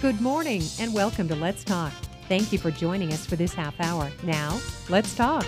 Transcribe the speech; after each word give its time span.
Good 0.00 0.22
morning 0.22 0.62
and 0.78 0.94
welcome 0.94 1.28
to 1.28 1.34
Let's 1.34 1.62
Talk. 1.62 1.92
Thank 2.26 2.54
you 2.54 2.58
for 2.58 2.70
joining 2.70 3.12
us 3.12 3.26
for 3.26 3.36
this 3.36 3.52
half 3.52 3.78
hour. 3.82 4.10
Now, 4.22 4.58
let's 4.88 5.14
talk. 5.14 5.44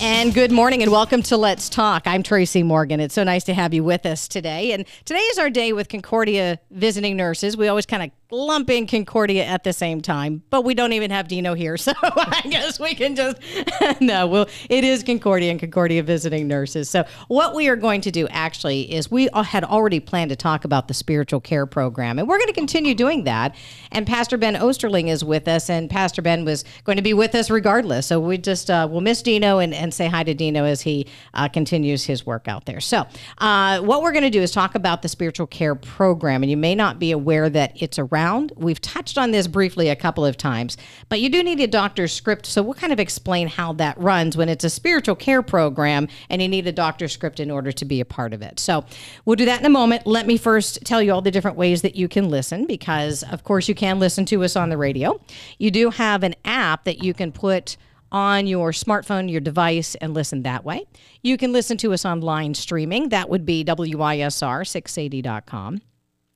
And 0.00 0.32
good 0.32 0.52
morning 0.52 0.82
and 0.84 0.92
welcome 0.92 1.24
to 1.24 1.36
Let's 1.36 1.68
Talk. 1.68 2.04
I'm 2.06 2.22
Tracy 2.22 2.62
Morgan. 2.62 3.00
It's 3.00 3.14
so 3.14 3.24
nice 3.24 3.42
to 3.44 3.54
have 3.54 3.74
you 3.74 3.82
with 3.82 4.06
us 4.06 4.28
today. 4.28 4.70
And 4.70 4.86
today 5.04 5.18
is 5.18 5.38
our 5.38 5.50
day 5.50 5.72
with 5.72 5.88
Concordia 5.88 6.60
visiting 6.70 7.16
nurses. 7.16 7.56
We 7.56 7.66
always 7.66 7.86
kind 7.86 8.04
of 8.04 8.10
lump 8.32 8.70
in 8.70 8.86
Concordia 8.86 9.44
at 9.44 9.62
the 9.62 9.72
same 9.72 10.00
time, 10.00 10.42
but 10.48 10.64
we 10.64 10.74
don't 10.74 10.94
even 10.94 11.10
have 11.10 11.28
Dino 11.28 11.52
here, 11.54 11.76
so 11.82 11.92
I 12.02 12.42
guess 12.48 12.80
we 12.80 12.94
can 12.94 13.14
just 13.14 13.36
no. 14.00 14.26
Well, 14.26 14.48
it 14.70 14.84
is 14.84 15.02
Concordia 15.02 15.50
and 15.50 15.60
Concordia 15.60 16.02
visiting 16.02 16.48
nurses. 16.48 16.88
So 16.88 17.04
what 17.28 17.54
we 17.54 17.68
are 17.68 17.76
going 17.76 18.00
to 18.00 18.10
do 18.10 18.26
actually 18.28 18.92
is 18.92 19.10
we 19.10 19.28
had 19.44 19.64
already 19.64 20.00
planned 20.00 20.30
to 20.30 20.36
talk 20.36 20.64
about 20.64 20.88
the 20.88 20.94
spiritual 20.94 21.40
care 21.40 21.66
program, 21.66 22.18
and 22.18 22.26
we're 22.26 22.38
going 22.38 22.48
to 22.48 22.54
continue 22.54 22.94
doing 22.94 23.24
that. 23.24 23.54
And 23.92 24.06
Pastor 24.06 24.38
Ben 24.38 24.54
Osterling 24.54 25.08
is 25.08 25.22
with 25.22 25.46
us, 25.46 25.68
and 25.68 25.90
Pastor 25.90 26.22
Ben 26.22 26.44
was 26.44 26.64
going 26.84 26.96
to 26.96 27.02
be 27.02 27.12
with 27.12 27.34
us 27.34 27.50
regardless. 27.50 28.06
So 28.06 28.18
we 28.18 28.38
just 28.38 28.70
uh, 28.70 28.88
we'll 28.90 29.02
miss 29.02 29.20
Dino 29.20 29.58
and, 29.58 29.74
and 29.74 29.92
say 29.92 30.08
hi 30.08 30.24
to 30.24 30.32
Dino 30.32 30.64
as 30.64 30.80
he 30.80 31.06
uh, 31.34 31.48
continues 31.48 32.04
his 32.04 32.24
work 32.24 32.48
out 32.48 32.64
there. 32.64 32.80
So 32.80 33.06
uh, 33.38 33.80
what 33.80 34.02
we're 34.02 34.12
going 34.12 34.24
to 34.24 34.30
do 34.30 34.40
is 34.40 34.50
talk 34.52 34.74
about 34.74 35.02
the 35.02 35.08
spiritual 35.08 35.46
care 35.46 35.74
program, 35.74 36.42
and 36.42 36.50
you 36.50 36.56
may 36.56 36.74
not 36.74 36.98
be 36.98 37.12
aware 37.12 37.50
that 37.50 37.72
it's 37.82 37.98
around 37.98 38.21
around. 38.22 38.52
We've 38.56 38.80
touched 38.80 39.18
on 39.18 39.30
this 39.30 39.46
briefly 39.46 39.88
a 39.88 39.96
couple 39.96 40.24
of 40.24 40.36
times, 40.36 40.76
but 41.08 41.20
you 41.20 41.28
do 41.28 41.42
need 41.42 41.58
a 41.60 41.66
doctor's 41.66 42.12
script. 42.12 42.46
So 42.46 42.62
we'll 42.62 42.74
kind 42.74 42.92
of 42.92 43.00
explain 43.00 43.48
how 43.48 43.72
that 43.74 43.98
runs 43.98 44.36
when 44.36 44.48
it's 44.48 44.64
a 44.64 44.70
spiritual 44.70 45.16
care 45.16 45.42
program 45.42 46.08
and 46.30 46.40
you 46.40 46.48
need 46.48 46.66
a 46.66 46.72
doctor's 46.72 47.12
script 47.12 47.38
in 47.40 47.50
order 47.50 47.72
to 47.72 47.84
be 47.84 48.00
a 48.00 48.04
part 48.04 48.32
of 48.32 48.40
it. 48.42 48.60
So 48.60 48.84
we'll 49.24 49.34
do 49.36 49.44
that 49.46 49.60
in 49.60 49.66
a 49.66 49.70
moment. 49.70 50.06
Let 50.06 50.26
me 50.26 50.36
first 50.36 50.84
tell 50.84 51.02
you 51.02 51.12
all 51.12 51.22
the 51.22 51.32
different 51.32 51.56
ways 51.56 51.82
that 51.82 51.96
you 51.96 52.08
can 52.08 52.28
listen 52.28 52.66
because, 52.66 53.22
of 53.24 53.42
course, 53.44 53.68
you 53.68 53.74
can 53.74 53.98
listen 53.98 54.24
to 54.26 54.44
us 54.44 54.54
on 54.56 54.68
the 54.68 54.76
radio. 54.76 55.20
You 55.58 55.72
do 55.72 55.90
have 55.90 56.22
an 56.22 56.34
app 56.44 56.84
that 56.84 57.02
you 57.02 57.14
can 57.14 57.32
put 57.32 57.76
on 58.10 58.46
your 58.46 58.72
smartphone, 58.72 59.30
your 59.30 59.40
device, 59.40 59.94
and 59.96 60.12
listen 60.12 60.42
that 60.42 60.64
way. 60.64 60.84
You 61.22 61.38
can 61.38 61.52
listen 61.52 61.78
to 61.78 61.94
us 61.94 62.04
online 62.04 62.52
streaming. 62.54 63.08
That 63.08 63.30
would 63.30 63.46
be 63.46 63.64
WISR680.com. 63.64 65.80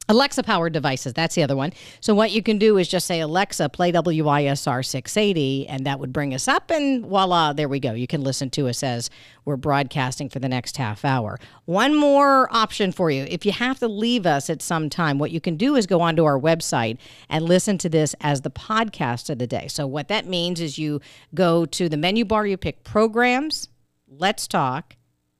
Alexa 0.08 0.42
powered 0.44 0.72
devices. 0.72 1.12
That's 1.12 1.34
the 1.34 1.42
other 1.42 1.56
one. 1.56 1.72
So 2.00 2.14
what 2.14 2.30
you 2.30 2.42
can 2.42 2.58
do 2.58 2.78
is 2.78 2.88
just 2.88 3.06
say 3.06 3.20
Alexa, 3.20 3.68
play 3.70 3.90
WISR 3.90 4.84
680, 4.84 5.68
and 5.68 5.84
that 5.84 5.98
would 5.98 6.12
bring 6.12 6.32
us 6.32 6.46
up, 6.46 6.70
and 6.70 7.04
voila, 7.04 7.52
there 7.52 7.68
we 7.68 7.80
go. 7.80 7.92
You 7.92 8.06
can 8.06 8.22
listen 8.22 8.50
to 8.50 8.68
us 8.68 8.82
as 8.82 9.10
we're 9.44 9.56
broadcasting 9.56 10.28
for 10.28 10.38
the 10.38 10.48
next 10.48 10.76
half 10.76 11.04
hour. 11.04 11.38
One 11.64 11.94
more 11.94 12.48
option 12.54 12.92
for 12.92 13.10
you: 13.10 13.26
if 13.28 13.44
you 13.44 13.52
have 13.52 13.78
to 13.80 13.88
leave 13.88 14.26
us 14.26 14.48
at 14.48 14.62
some 14.62 14.88
time, 14.88 15.18
what 15.18 15.30
you 15.30 15.40
can 15.40 15.56
do 15.56 15.74
is 15.76 15.86
go 15.86 16.00
onto 16.00 16.24
our 16.24 16.38
website 16.38 16.98
and 17.28 17.44
listen 17.44 17.78
to 17.78 17.88
this 17.88 18.14
as 18.20 18.42
the 18.42 18.50
podcast 18.50 19.30
of 19.30 19.38
the 19.38 19.46
day. 19.46 19.66
So 19.68 19.86
what 19.86 20.08
that 20.08 20.26
means 20.26 20.60
is 20.60 20.78
you 20.78 21.00
go 21.34 21.66
to 21.66 21.88
the 21.88 21.96
menu 21.96 22.24
bar, 22.24 22.46
you 22.46 22.56
pick 22.56 22.84
programs, 22.84 23.68
Let's 24.08 24.46
Talk 24.46 24.94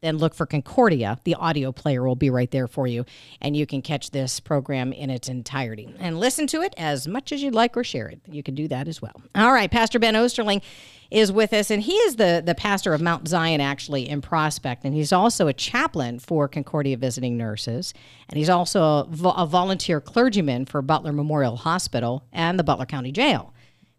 then 0.07 0.19
look 0.19 0.35
for 0.35 0.47
Concordia. 0.47 1.19
The 1.25 1.35
audio 1.35 1.73
player 1.73 2.07
will 2.07 2.17
be 2.17 2.31
right 2.31 2.51
there 2.51 2.69
for 2.69 2.87
you, 2.87 3.05
and 3.41 3.57
you 3.57 3.67
can 3.67 3.83
catch 3.83 4.11
this 4.11 4.41
program 4.41 4.93
in 4.93 5.11
its 5.11 5.29
entirety 5.29 5.93
and 5.99 6.21
listen 6.21 6.47
to 6.49 6.63
it 6.63 6.73
as 6.77 7.09
much 7.09 7.33
as 7.33 7.43
you'd 7.43 7.55
like 7.55 7.77
or 7.77 7.85
share 7.85 8.09
it. 8.09 8.21
You 8.27 8.43
can 8.43 8.55
do 8.55 8.69
that 8.69 8.89
as 8.89 9.03
well. 9.03 9.21
All 9.35 9.53
right, 9.53 9.71
Pastor 9.71 9.99
Ben 9.99 10.15
Osterling 10.15 10.63
is 11.11 11.31
with 11.31 11.53
us, 11.53 11.71
and 11.71 11.83
he 11.83 11.93
is 11.93 12.17
the, 12.17 12.43
the 12.45 12.55
pastor 12.55 12.93
of 12.93 13.01
Mount 13.01 13.29
Zion, 13.29 13.61
actually, 13.61 14.09
in 14.09 14.21
Prospect, 14.21 14.85
and 14.85 14.95
he's 14.95 15.13
also 15.13 15.47
a 15.47 15.53
chaplain 15.53 16.19
for 16.19 16.49
Concordia 16.49 16.97
Visiting 16.97 17.37
Nurses, 17.37 17.95
and 18.29 18.39
he's 18.39 18.49
also 18.49 18.81
a, 18.83 19.29
a 19.37 19.47
volunteer 19.47 20.01
clergyman 20.01 20.67
for 20.67 20.83
Butler 20.83 21.13
Memorial 21.13 21.57
Hospital 21.57 22.25
and 22.33 22.59
the 22.59 22.65
Butler 22.65 22.87
County 22.87 23.13
Jail. 23.13 23.53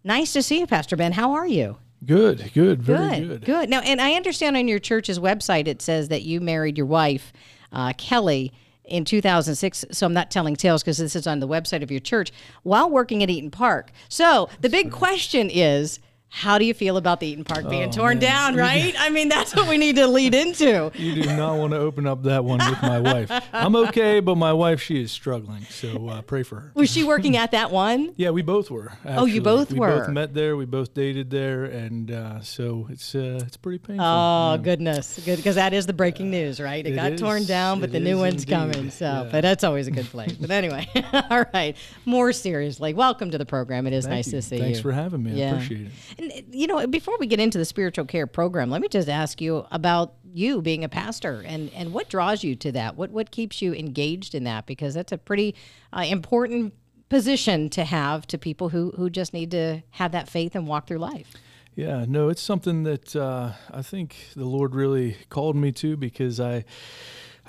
Nice 0.03 0.33
to 0.33 0.43
see 0.43 0.59
you, 0.59 0.67
Pastor 0.67 0.95
Ben. 0.95 1.13
How 1.13 1.33
are 1.33 1.47
you? 1.47 1.77
Good, 2.05 2.51
good, 2.53 2.81
very 2.81 3.19
good, 3.19 3.27
good. 3.27 3.45
Good. 3.45 3.69
Now, 3.69 3.81
and 3.81 3.99
I 3.99 4.13
understand 4.13 4.55
on 4.55 4.67
your 4.67 4.79
church's 4.79 5.19
website 5.19 5.67
it 5.67 5.81
says 5.81 6.09
that 6.09 6.21
you 6.21 6.39
married 6.39 6.77
your 6.77 6.85
wife, 6.85 7.33
uh, 7.71 7.93
Kelly, 7.97 8.53
in 8.85 9.03
2006. 9.03 9.85
So 9.91 10.05
I'm 10.05 10.13
not 10.13 10.31
telling 10.31 10.55
tales 10.55 10.83
because 10.83 10.97
this 10.97 11.15
is 11.15 11.27
on 11.27 11.39
the 11.39 11.47
website 11.47 11.83
of 11.83 11.91
your 11.91 11.99
church 11.99 12.31
while 12.63 12.89
working 12.89 13.23
at 13.23 13.29
Eat'n 13.29 13.51
Park. 13.51 13.91
So 14.09 14.49
the 14.61 14.69
big 14.69 14.91
question 14.91 15.49
is 15.49 15.99
how 16.29 16.57
do 16.57 16.65
you 16.65 16.73
feel 16.73 16.97
about 16.97 17.19
the 17.19 17.33
Eat'n 17.33 17.45
Park 17.45 17.69
being 17.69 17.89
oh, 17.89 17.91
torn 17.91 18.19
man. 18.19 18.53
down, 18.53 18.55
right? 18.55 18.93
I 18.99 19.09
mean, 19.09 19.29
that's 19.29 19.55
what 19.55 19.67
we 19.67 19.77
need 19.77 19.95
to 19.95 20.07
lead 20.07 20.35
into. 20.35 20.91
You 20.95 21.23
do 21.23 21.35
not 21.35 21.57
want 21.57 21.71
to 21.71 21.79
open 21.79 22.05
up 22.05 22.23
that 22.23 22.43
one 22.43 22.59
with 22.59 22.81
my 22.81 22.99
wife. 22.99 23.31
I'm 23.53 23.75
okay, 23.75 24.19
but 24.19 24.35
my 24.35 24.53
wife, 24.53 24.81
she 24.81 25.01
is 25.01 25.11
struggling. 25.11 25.63
So 25.63 26.09
uh, 26.09 26.21
pray 26.21 26.43
for 26.43 26.59
her. 26.59 26.71
Was 26.75 26.91
she 26.91 27.03
working 27.03 27.37
at 27.37 27.51
that 27.51 27.71
one? 27.71 28.13
yeah, 28.17 28.29
we 28.31 28.41
both 28.41 28.69
were. 28.69 28.89
Actually. 28.91 29.15
Oh, 29.15 29.25
you 29.25 29.41
both 29.41 29.71
we 29.71 29.79
were? 29.79 29.93
We 29.93 29.99
both 29.99 30.09
met 30.09 30.33
there. 30.33 30.57
We 30.57 30.65
both 30.65 30.93
dated 30.93 31.29
there. 31.29 31.65
And 31.65 32.11
uh, 32.11 32.41
so 32.41 32.87
it's 32.89 33.15
uh, 33.15 33.41
it's 33.45 33.57
pretty 33.57 33.79
painful. 33.79 34.05
Oh, 34.05 34.53
yeah. 34.53 34.57
goodness. 34.57 35.19
Good. 35.23 35.37
Because 35.37 35.55
that 35.55 35.73
is 35.73 35.85
the 35.85 35.93
breaking 35.93 36.29
news, 36.29 36.59
right? 36.59 36.85
It, 36.85 36.93
it 36.93 36.95
got 36.95 37.13
is, 37.13 37.21
torn 37.21 37.45
down, 37.45 37.79
but 37.79 37.91
the 37.91 37.99
new 37.99 38.17
one's 38.17 38.43
indeed. 38.43 38.53
coming. 38.53 38.91
So, 38.91 39.05
yeah. 39.05 39.29
but 39.31 39.41
that's 39.41 39.63
always 39.63 39.87
a 39.87 39.91
good 39.91 40.05
place. 40.05 40.33
but 40.33 40.51
anyway, 40.51 40.87
all 41.29 41.45
right. 41.53 41.75
More 42.05 42.33
seriously, 42.33 42.93
welcome 42.93 43.31
to 43.31 43.37
the 43.37 43.45
program. 43.45 43.87
It 43.87 43.93
is 43.93 44.05
Thank 44.05 44.15
nice 44.15 44.27
you. 44.27 44.33
to 44.33 44.41
see 44.41 44.49
Thanks 44.57 44.61
you. 44.61 44.65
Thanks 44.65 44.81
for 44.81 44.91
having 44.91 45.23
me. 45.23 45.31
Yeah. 45.31 45.53
I 45.53 45.55
appreciate 45.55 45.87
it. 45.87 45.91
And, 46.19 46.31
you 46.51 46.67
know, 46.67 46.85
before 46.87 47.15
we 47.19 47.27
get 47.27 47.39
into 47.39 47.57
the 47.57 47.65
spiritual 47.65 48.05
care 48.05 48.27
program, 48.27 48.69
let 48.69 48.81
me 48.81 48.87
just 48.87 49.09
ask 49.09 49.39
you 49.39 49.65
about 49.71 50.13
you 50.33 50.61
being 50.61 50.83
a 50.83 50.89
pastor 50.89 51.43
and, 51.45 51.71
and 51.73 51.93
what 51.93 52.09
draws 52.09 52.43
you 52.43 52.55
to 52.55 52.71
that? 52.73 52.95
What, 52.95 53.11
what 53.11 53.31
keeps 53.31 53.61
you 53.61 53.73
engaged 53.73 54.35
in 54.35 54.43
that? 54.45 54.65
Because 54.65 54.93
that's 54.93 55.11
a 55.11 55.17
pretty 55.17 55.55
uh, 55.93 56.05
important 56.07 56.73
position 57.09 57.69
to 57.69 57.85
have 57.85 58.27
to 58.27 58.37
people 58.37 58.69
who, 58.69 58.91
who 58.95 59.09
just 59.09 59.33
need 59.33 59.51
to 59.51 59.81
have 59.91 60.11
that 60.11 60.27
faith 60.27 60.55
and 60.55 60.67
walk 60.67 60.87
through 60.87 60.97
life. 60.97 61.33
Yeah, 61.75 62.05
no, 62.07 62.29
it's 62.29 62.41
something 62.41 62.83
that 62.83 63.15
uh, 63.15 63.51
I 63.71 63.83
think 63.83 64.15
the 64.35 64.45
Lord 64.45 64.73
really 64.73 65.17
called 65.29 65.55
me 65.55 65.71
to 65.73 65.95
because 65.95 66.39
I 66.39 66.65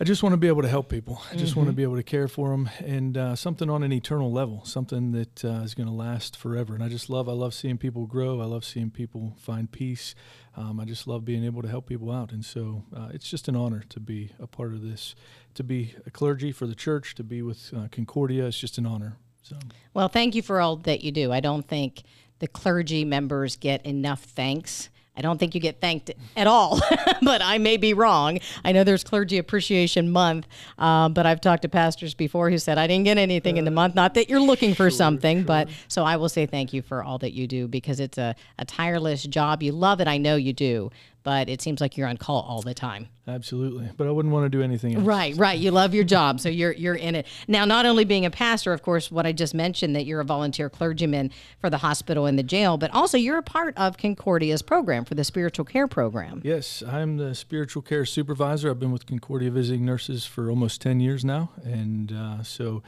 I 0.01 0.05
just 0.05 0.23
want 0.23 0.33
to 0.33 0.37
be 0.37 0.47
able 0.47 0.63
to 0.63 0.69
help 0.69 0.89
people. 0.89 1.21
I 1.33 1.35
just 1.35 1.51
mm-hmm. 1.51 1.61
want 1.61 1.71
to 1.71 1.75
be 1.75 1.83
able 1.83 1.97
to 1.97 2.05
care 2.05 2.29
for 2.29 2.51
them, 2.51 2.71
and 2.79 3.19
uh, 3.19 3.35
something 3.35 3.69
on 3.69 3.83
an 3.83 3.93
eternal 3.93 4.31
level, 4.31 4.65
something 4.65 5.11
that 5.11 5.45
uh, 5.45 5.63
is 5.65 5.75
going 5.75 5.89
to 5.89 5.93
last 5.93 6.37
forever. 6.37 6.75
And 6.75 6.85
I 6.85 6.89
just 6.89 7.11
love, 7.11 7.29
I 7.29 7.33
love 7.33 7.53
seeing 7.53 7.79
people 7.79 8.07
grow. 8.07 8.41
I 8.41 8.45
love 8.45 8.65
seeing 8.65 8.91
people 8.91 9.35
find 9.41 9.69
peace. 9.71 10.15
Um, 10.57 10.79
I 10.79 10.85
just 10.85 11.09
love 11.09 11.25
being 11.25 11.45
able 11.45 11.63
to 11.63 11.69
help 11.69 11.87
people 11.87 12.13
out, 12.13 12.31
and 12.31 12.45
so 12.45 12.85
uh, 12.97 13.09
it's 13.13 13.29
just 13.29 13.49
an 13.49 13.57
honor 13.57 13.83
to 13.89 13.99
be 13.99 14.31
a 14.39 14.47
part 14.47 14.73
of 14.73 14.83
this, 14.83 15.17
to 15.55 15.65
be 15.65 15.95
a 16.07 16.13
clergy 16.13 16.53
for 16.53 16.69
the 16.69 16.77
church, 16.77 17.17
to 17.17 17.25
be 17.25 17.43
with 17.43 17.73
uh, 17.77 17.89
Concordia. 17.91 18.47
It's 18.47 18.59
just 18.59 18.79
an 18.79 18.87
honor. 18.87 19.17
So. 19.43 19.57
Well, 19.95 20.09
thank 20.09 20.37
you 20.37 20.43
for 20.43 20.61
all 20.61 20.77
that 20.77 21.03
you 21.03 21.11
do. 21.11 21.33
I 21.33 21.41
don't 21.41 21.67
think 21.67 22.03
the 22.39 22.47
clergy 22.47 23.05
members 23.05 23.57
get 23.57 23.85
enough 23.85 24.23
thanks 24.23 24.91
I 25.19 25.21
don't 25.21 25.37
think 25.37 25.57
you 25.57 25.61
get 25.61 25.81
thanked 25.81 26.13
at 26.37 26.47
all, 26.47 26.79
but 27.23 27.43
I 27.43 27.59
may 27.59 27.77
be 27.77 27.93
wrong. 27.93 28.39
I 28.65 28.71
know 28.71 28.85
there's 28.85 29.03
Clergy 29.03 29.37
Appreciation 29.39 30.13
Month, 30.13 30.47
um, 30.79 31.13
but 31.13 31.27
I've 31.27 31.41
talked 31.41 31.63
to 31.63 31.69
pastors 31.69 32.15
before 32.15 32.51
who 32.51 32.59
said 32.59 32.79
I 32.79 32.87
didn't 32.87 33.05
get 33.05 33.19
anything 33.19 33.57
in 33.57 33.65
the 33.65 33.73
month. 33.73 33.97
Not 33.97 34.15
that 34.15 34.31
you're 34.31 34.41
looking 34.41 34.75
for 34.75 34.85
sure, 34.85 34.91
something, 34.91 35.39
sure. 35.39 35.45
but 35.45 35.69
so 35.89 36.05
I 36.05 36.17
will 36.19 36.29
say 36.29 36.47
thank 36.47 36.73
you 36.73 36.83
for 36.83 37.03
all 37.03 37.19
that 37.19 37.33
you 37.33 37.49
do 37.49 37.67
because 37.67 37.99
it's 37.99 38.17
a, 38.17 38.37
a 38.61 38.65
tireless 38.65 39.25
job. 39.25 39.61
You 39.61 39.73
love 39.73 40.01
it, 40.01 40.07
I 40.07 40.19
know 40.19 40.37
you 40.37 40.53
do, 40.53 40.93
but 41.29 41.51
it 41.51 41.61
seems 41.61 41.79
like 41.79 41.99
you're 41.99 42.09
on 42.09 42.17
call 42.17 42.41
all 42.49 42.63
the 42.63 42.73
time. 42.73 43.07
Absolutely, 43.27 43.91
but 43.99 44.07
I 44.07 44.11
wouldn't 44.11 44.33
want 44.33 44.47
to 44.47 44.49
do 44.49 44.63
anything 44.63 44.95
else. 44.95 45.05
Right, 45.05 45.37
right. 45.37 45.59
You 45.59 45.71
love 45.71 45.93
your 45.93 46.05
job, 46.05 46.41
so 46.41 46.49
you're 46.49 46.73
you're 46.73 46.95
in 46.95 47.15
it 47.15 47.27
now. 47.47 47.67
Not 47.67 47.85
only 47.85 48.07
being 48.07 48.25
a 48.25 48.31
pastor, 48.31 48.73
of 48.73 48.81
course, 48.81 49.11
what 49.11 49.27
I 49.27 49.33
just 49.33 49.53
mentioned 49.53 49.95
that 49.95 50.07
you're 50.07 50.21
a 50.21 50.25
volunteer 50.25 50.71
clergyman 50.71 51.31
for 51.61 51.69
the 51.69 51.77
hospital 51.77 52.25
and 52.25 52.39
the 52.39 52.43
jail, 52.43 52.79
but 52.79 52.91
also 52.95 53.19
you're 53.19 53.37
a 53.37 53.43
part 53.43 53.77
of 53.77 53.99
Concordia's 53.99 54.63
program 54.63 55.05
for 55.05 55.15
the 55.15 55.25
spiritual 55.25 55.67
care 55.67 55.87
program. 55.87 56.41
Yes, 56.43 56.83
I'm 56.83 57.19
the 57.19 57.35
spiritual 57.35 57.83
care 57.83 58.07
supervisor. 58.07 58.71
I've 58.71 58.81
been 58.81 58.93
with 58.93 59.05
Concordia 59.05 59.51
visiting 59.51 59.85
nurses 59.85 60.25
for 60.25 60.49
almost 60.49 60.81
ten 60.81 60.99
years 60.99 61.27
now, 61.27 61.51
and 61.63 62.11
uh, 62.11 62.43
so 62.43 62.83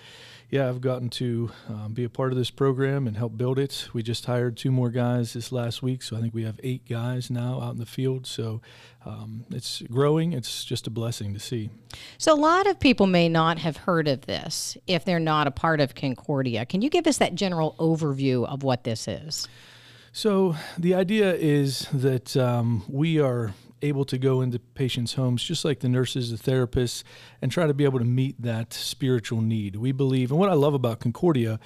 yeah, 0.50 0.68
I've 0.68 0.80
gotten 0.80 1.08
to 1.10 1.50
um, 1.68 1.92
be 1.92 2.02
a 2.02 2.08
part 2.08 2.32
of 2.32 2.38
this 2.38 2.50
program 2.50 3.06
and 3.06 3.16
help 3.16 3.36
build 3.36 3.58
it. 3.58 3.88
We 3.92 4.02
just 4.02 4.26
hired 4.26 4.56
two 4.56 4.72
more 4.72 4.90
guys 4.90 5.32
this 5.32 5.52
last 5.52 5.80
week, 5.80 6.02
so 6.02 6.16
I 6.16 6.20
think 6.20 6.34
we 6.34 6.42
have 6.42 6.58
eight 6.64 6.88
guys 6.88 7.30
now 7.30 7.60
out 7.60 7.72
in 7.72 7.78
the 7.78 7.86
field. 7.86 8.26
So 8.26 8.60
um, 9.06 9.44
it's 9.50 9.80
growing. 9.82 10.32
It's 10.32 10.64
just 10.64 10.88
a 10.88 10.90
blessing 10.90 11.32
to 11.34 11.40
see. 11.40 11.70
So, 12.18 12.34
a 12.34 12.36
lot 12.36 12.66
of 12.66 12.80
people 12.80 13.06
may 13.06 13.28
not 13.28 13.58
have 13.58 13.76
heard 13.78 14.08
of 14.08 14.22
this 14.22 14.76
if 14.86 15.04
they're 15.04 15.18
not 15.18 15.46
a 15.46 15.50
part 15.50 15.80
of 15.80 15.94
Concordia. 15.94 16.66
Can 16.66 16.82
you 16.82 16.90
give 16.90 17.06
us 17.06 17.18
that 17.18 17.34
general 17.34 17.76
overview 17.78 18.46
of 18.46 18.62
what 18.62 18.84
this 18.84 19.08
is? 19.08 19.48
So, 20.12 20.56
the 20.76 20.94
idea 20.94 21.32
is 21.34 21.86
that 21.92 22.36
um, 22.36 22.82
we 22.88 23.20
are 23.20 23.54
able 23.82 24.04
to 24.04 24.18
go 24.18 24.40
into 24.40 24.58
patients' 24.58 25.14
homes, 25.14 25.42
just 25.42 25.64
like 25.64 25.80
the 25.80 25.88
nurses, 25.88 26.30
the 26.30 26.50
therapists, 26.50 27.02
and 27.40 27.50
try 27.50 27.66
to 27.66 27.74
be 27.74 27.84
able 27.84 27.98
to 27.98 28.04
meet 28.04 28.40
that 28.40 28.72
spiritual 28.72 29.40
need. 29.40 29.76
We 29.76 29.92
believe, 29.92 30.30
and 30.30 30.38
what 30.38 30.48
I 30.48 30.54
love 30.54 30.74
about 30.74 31.00
Concordia 31.00 31.58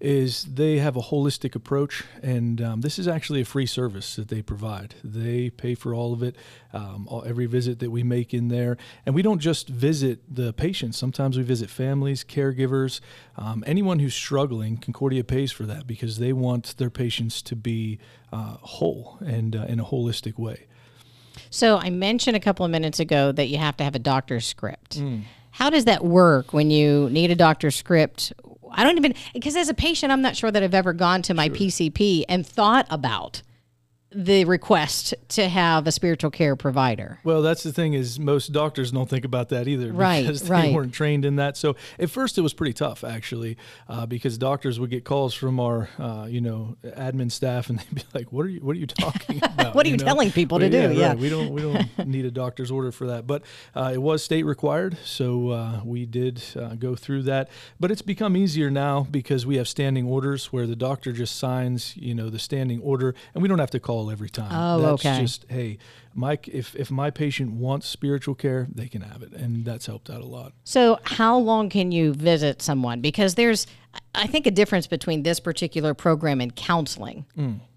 is 0.00 0.44
they 0.44 0.78
have 0.78 0.96
a 0.96 1.00
holistic 1.00 1.54
approach, 1.54 2.04
and 2.22 2.60
um, 2.60 2.80
this 2.80 2.98
is 2.98 3.08
actually 3.08 3.40
a 3.40 3.44
free 3.44 3.66
service 3.66 4.16
that 4.16 4.28
they 4.28 4.42
provide. 4.42 4.94
They 5.02 5.50
pay 5.50 5.74
for 5.74 5.94
all 5.94 6.12
of 6.12 6.22
it, 6.22 6.36
um, 6.72 7.06
all, 7.08 7.24
every 7.24 7.46
visit 7.46 7.78
that 7.78 7.90
we 7.90 8.02
make 8.02 8.34
in 8.34 8.48
there, 8.48 8.76
and 9.06 9.14
we 9.14 9.22
don't 9.22 9.40
just 9.40 9.68
visit 9.68 10.20
the 10.28 10.52
patients. 10.52 10.98
Sometimes 10.98 11.36
we 11.36 11.42
visit 11.42 11.70
families, 11.70 12.24
caregivers, 12.24 13.00
um, 13.36 13.64
anyone 13.66 13.98
who's 13.98 14.14
struggling. 14.14 14.76
Concordia 14.76 15.24
pays 15.24 15.52
for 15.52 15.64
that 15.64 15.86
because 15.86 16.18
they 16.18 16.32
want 16.32 16.76
their 16.76 16.90
patients 16.90 17.42
to 17.42 17.56
be 17.56 17.98
uh, 18.32 18.56
whole 18.60 19.18
and 19.24 19.54
uh, 19.54 19.64
in 19.64 19.80
a 19.80 19.84
holistic 19.84 20.38
way. 20.38 20.66
So 21.50 21.78
I 21.78 21.90
mentioned 21.90 22.36
a 22.36 22.40
couple 22.40 22.64
of 22.64 22.70
minutes 22.70 23.00
ago 23.00 23.32
that 23.32 23.46
you 23.46 23.58
have 23.58 23.76
to 23.78 23.84
have 23.84 23.94
a 23.94 23.98
doctor's 23.98 24.46
script. 24.46 24.98
Mm. 24.98 25.22
How 25.52 25.70
does 25.70 25.84
that 25.84 26.04
work 26.04 26.52
when 26.52 26.70
you 26.70 27.08
need 27.10 27.30
a 27.30 27.34
doctor's 27.34 27.76
script? 27.76 28.32
I 28.70 28.84
don't 28.84 28.96
even 28.96 29.14
because 29.34 29.54
as 29.54 29.68
a 29.68 29.74
patient, 29.74 30.10
I'm 30.12 30.22
not 30.22 30.34
sure 30.36 30.50
that 30.50 30.62
I've 30.62 30.74
ever 30.74 30.92
gone 30.92 31.22
to 31.22 31.34
my 31.34 31.48
PCP 31.50 32.24
and 32.28 32.46
thought 32.46 32.86
about 32.88 33.42
the 34.14 34.44
request 34.44 35.14
to 35.28 35.48
have 35.48 35.86
a 35.86 35.92
spiritual 35.92 36.30
care 36.30 36.56
provider. 36.56 37.18
Well, 37.24 37.42
that's 37.42 37.62
the 37.62 37.72
thing 37.72 37.94
is 37.94 38.18
most 38.18 38.52
doctors 38.52 38.90
don't 38.90 39.08
think 39.08 39.24
about 39.24 39.48
that 39.50 39.68
either 39.68 39.92
Right, 39.92 40.22
because 40.22 40.42
they 40.44 40.48
right. 40.50 40.74
weren't 40.74 40.92
trained 40.92 41.24
in 41.24 41.36
that. 41.36 41.56
So 41.56 41.76
at 41.98 42.10
first 42.10 42.36
it 42.38 42.40
was 42.42 42.52
pretty 42.54 42.72
tough 42.72 43.04
actually 43.04 43.56
uh, 43.88 44.06
because 44.06 44.38
doctors 44.38 44.78
would 44.80 44.90
get 44.90 45.04
calls 45.04 45.34
from 45.34 45.58
our 45.60 45.88
uh, 45.98 46.26
you 46.28 46.40
know 46.40 46.76
admin 46.84 47.30
staff 47.30 47.70
and 47.70 47.78
they'd 47.92 47.94
be 47.94 48.02
like, 48.14 48.32
"What 48.32 48.46
are 48.46 48.50
you 48.50 48.60
What 48.60 48.76
are 48.76 48.78
you 48.78 48.86
talking 48.86 49.38
about? 49.42 49.74
What 49.74 49.86
are 49.86 49.88
you 49.88 49.96
know? 49.96 50.04
telling 50.04 50.30
people 50.30 50.58
to 50.58 50.68
Well, 50.68 50.88
do? 50.92 50.98
Yeah. 50.98 51.08
right. 51.08 51.18
we 51.18 51.28
don't 51.28 51.50
we 51.50 51.62
don't 51.62 52.06
need 52.06 52.24
a 52.24 52.30
doctor's 52.30 52.70
order 52.70 52.92
for 52.92 53.06
that. 53.08 53.26
But 53.26 53.42
uh, 53.74 53.90
it 53.94 54.02
was 54.02 54.22
state 54.22 54.44
required, 54.44 54.96
so 55.04 55.50
uh, 55.50 55.80
we 55.84 56.06
did 56.06 56.42
uh, 56.56 56.74
go 56.74 56.94
through 56.94 57.22
that. 57.24 57.48
But 57.80 57.90
it's 57.90 58.02
become 58.02 58.36
easier 58.36 58.70
now 58.70 59.06
because 59.10 59.46
we 59.46 59.56
have 59.56 59.68
standing 59.68 60.06
orders 60.06 60.52
where 60.52 60.66
the 60.66 60.76
doctor 60.76 61.12
just 61.12 61.36
signs 61.36 61.96
you 61.96 62.14
know 62.14 62.28
the 62.30 62.38
standing 62.38 62.80
order 62.82 63.14
and 63.34 63.42
we 63.42 63.48
don't 63.48 63.58
have 63.58 63.70
to 63.70 63.80
call 63.80 64.01
every 64.10 64.30
time. 64.30 64.50
Oh, 64.52 64.80
That's 64.80 65.06
okay. 65.06 65.20
just 65.20 65.46
hey, 65.48 65.78
Mike, 66.14 66.48
if 66.48 66.74
if 66.76 66.90
my 66.90 67.10
patient 67.10 67.52
wants 67.52 67.86
spiritual 67.86 68.34
care, 68.34 68.68
they 68.72 68.88
can 68.88 69.02
have 69.02 69.22
it, 69.22 69.32
and 69.32 69.64
that's 69.64 69.86
helped 69.86 70.10
out 70.10 70.20
a 70.20 70.26
lot. 70.26 70.52
So, 70.64 70.98
how 71.04 71.36
long 71.38 71.68
can 71.68 71.92
you 71.92 72.12
visit 72.12 72.60
someone? 72.62 73.00
Because 73.00 73.34
there's, 73.34 73.66
I 74.14 74.26
think, 74.26 74.46
a 74.46 74.50
difference 74.50 74.86
between 74.86 75.22
this 75.22 75.40
particular 75.40 75.94
program 75.94 76.40
and 76.40 76.54
counseling. 76.54 77.24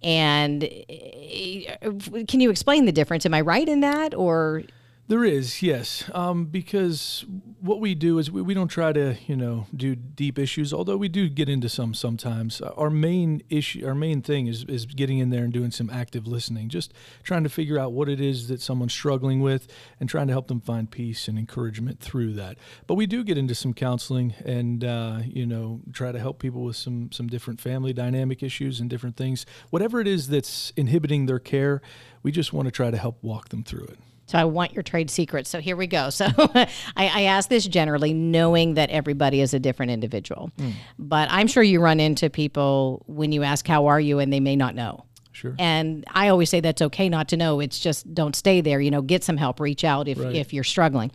And 0.03 0.63
uh, 0.63 1.91
can 2.27 2.39
you 2.39 2.49
explain 2.49 2.85
the 2.85 2.91
difference? 2.91 3.25
Am 3.25 3.33
I 3.33 3.41
right 3.41 3.67
in 3.67 3.79
that, 3.81 4.13
or 4.13 4.63
There 5.07 5.23
is, 5.23 5.61
yes, 5.61 6.09
um, 6.15 6.45
because 6.45 7.25
what 7.61 7.79
we 7.79 7.93
do 7.93 8.17
is 8.17 8.31
we, 8.31 8.41
we 8.41 8.55
don't 8.55 8.69
try 8.69 8.91
to, 8.91 9.15
you 9.27 9.35
know, 9.35 9.67
do 9.75 9.95
deep 9.95 10.39
issues. 10.39 10.73
Although 10.73 10.97
we 10.97 11.09
do 11.09 11.29
get 11.29 11.47
into 11.47 11.69
some 11.69 11.93
sometimes. 11.93 12.59
Our 12.59 12.89
main 12.89 13.43
issue, 13.47 13.85
our 13.85 13.93
main 13.93 14.23
thing 14.23 14.47
is 14.47 14.63
is 14.63 14.87
getting 14.87 15.19
in 15.19 15.29
there 15.29 15.43
and 15.43 15.53
doing 15.53 15.69
some 15.69 15.91
active 15.91 16.25
listening, 16.25 16.69
just 16.69 16.91
trying 17.21 17.43
to 17.43 17.49
figure 17.49 17.77
out 17.77 17.93
what 17.93 18.09
it 18.09 18.19
is 18.19 18.47
that 18.47 18.61
someone's 18.61 18.93
struggling 18.93 19.41
with, 19.41 19.67
and 19.99 20.09
trying 20.09 20.25
to 20.25 20.33
help 20.33 20.47
them 20.47 20.59
find 20.59 20.89
peace 20.89 21.27
and 21.27 21.37
encouragement 21.37 21.99
through 21.99 22.33
that. 22.33 22.57
But 22.87 22.95
we 22.95 23.05
do 23.05 23.23
get 23.23 23.37
into 23.37 23.53
some 23.53 23.75
counseling, 23.75 24.33
and 24.43 24.83
uh, 24.83 25.19
you 25.23 25.45
know, 25.45 25.81
try 25.93 26.13
to 26.13 26.19
help 26.19 26.39
people 26.39 26.63
with 26.63 26.77
some 26.77 27.11
some 27.11 27.27
different 27.27 27.61
family 27.61 27.93
dynamic 27.93 28.41
issues 28.41 28.79
and 28.79 28.89
different 28.89 29.17
things. 29.17 29.45
Whatever 29.69 30.01
it 30.01 30.07
is 30.07 30.29
that's 30.29 30.73
inhibiting 30.75 31.27
their 31.27 31.37
care, 31.37 31.83
we 32.23 32.31
just 32.31 32.53
want 32.53 32.65
to 32.65 32.71
try 32.71 32.89
to 32.89 32.97
help 32.97 33.21
walk 33.21 33.49
them 33.49 33.61
through 33.61 33.85
it. 33.85 33.99
So 34.27 34.39
I 34.39 34.45
want 34.45 34.73
your 34.73 34.83
trade 34.83 35.09
secrets. 35.11 35.49
So 35.49 35.59
here 35.59 35.75
we 35.75 35.87
go. 35.87 36.09
So 36.09 36.27
I, 36.37 36.67
I 36.97 37.23
ask 37.23 37.49
this 37.49 37.65
generally, 37.67 38.13
knowing 38.13 38.73
that 38.73 38.89
everybody 38.89 39.41
is 39.41 39.53
a 39.53 39.59
different 39.59 39.91
individual. 39.91 40.51
Hmm. 40.57 40.71
But 40.97 41.27
I'm 41.31 41.47
sure 41.47 41.61
you 41.63 41.79
run 41.79 41.99
into 41.99 42.29
people 42.29 43.03
when 43.07 43.31
you 43.31 43.43
ask, 43.43 43.67
How 43.67 43.85
are 43.87 43.99
you? 43.99 44.19
and 44.19 44.33
they 44.33 44.39
may 44.39 44.55
not 44.55 44.75
know. 44.75 45.05
Sure. 45.31 45.53
And 45.59 46.05
I 46.07 46.29
always 46.29 46.49
say 46.49 46.61
that's 46.61 46.81
okay 46.81 47.09
not 47.09 47.27
to 47.29 47.37
know. 47.37 47.59
It's 47.59 47.77
just 47.79 48.13
don't 48.13 48.35
stay 48.35 48.61
there. 48.61 48.79
You 48.79 48.89
know, 48.89 49.01
get 49.01 49.23
some 49.23 49.35
help, 49.35 49.59
reach 49.59 49.83
out 49.83 50.07
if, 50.07 50.17
Right. 50.17 50.33
if 50.33 50.53
you're 50.53 50.63
struggling. 50.63 51.11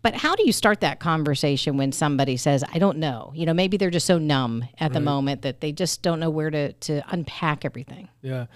But 0.00 0.14
how 0.14 0.34
do 0.36 0.46
you 0.46 0.52
start 0.52 0.80
that 0.80 1.00
conversation 1.00 1.76
when 1.76 1.92
somebody 1.92 2.36
says, 2.36 2.64
I 2.72 2.78
don't 2.78 2.98
know? 2.98 3.32
You 3.34 3.46
know, 3.46 3.52
maybe 3.52 3.76
they're 3.76 3.90
just 3.90 4.06
so 4.06 4.16
numb 4.16 4.64
at 4.78 4.92
the 4.92 5.00
moment 5.00 5.42
that 5.42 5.60
they 5.60 5.72
just 5.72 6.02
don't 6.02 6.20
know 6.20 6.30
where 6.30 6.50
to, 6.50 6.72
to 6.72 7.02
unpack 7.10 7.64
everything. 7.64 8.08
Yeah. 8.22 8.46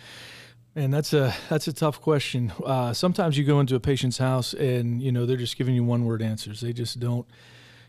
And 0.75 0.93
that's 0.93 1.13
a 1.13 1.35
that's 1.51 1.69
a 1.69 1.73
tough 1.73 2.01
question. 2.01 2.51
Uh, 2.65 2.95
sometimes 2.95 3.37
you 3.37 3.45
go 3.45 3.61
into 3.61 3.75
a 3.75 3.81
patient's 3.81 4.17
house 4.19 4.55
and 4.55 5.03
you 5.03 5.13
know 5.13 5.27
they're 5.27 5.37
just 5.37 5.57
giving 5.57 5.75
you 5.75 5.85
one 5.85 6.05
word 6.07 6.23
answers. 6.23 6.63
They 6.63 6.73
just 6.73 6.99
don't, 6.99 7.27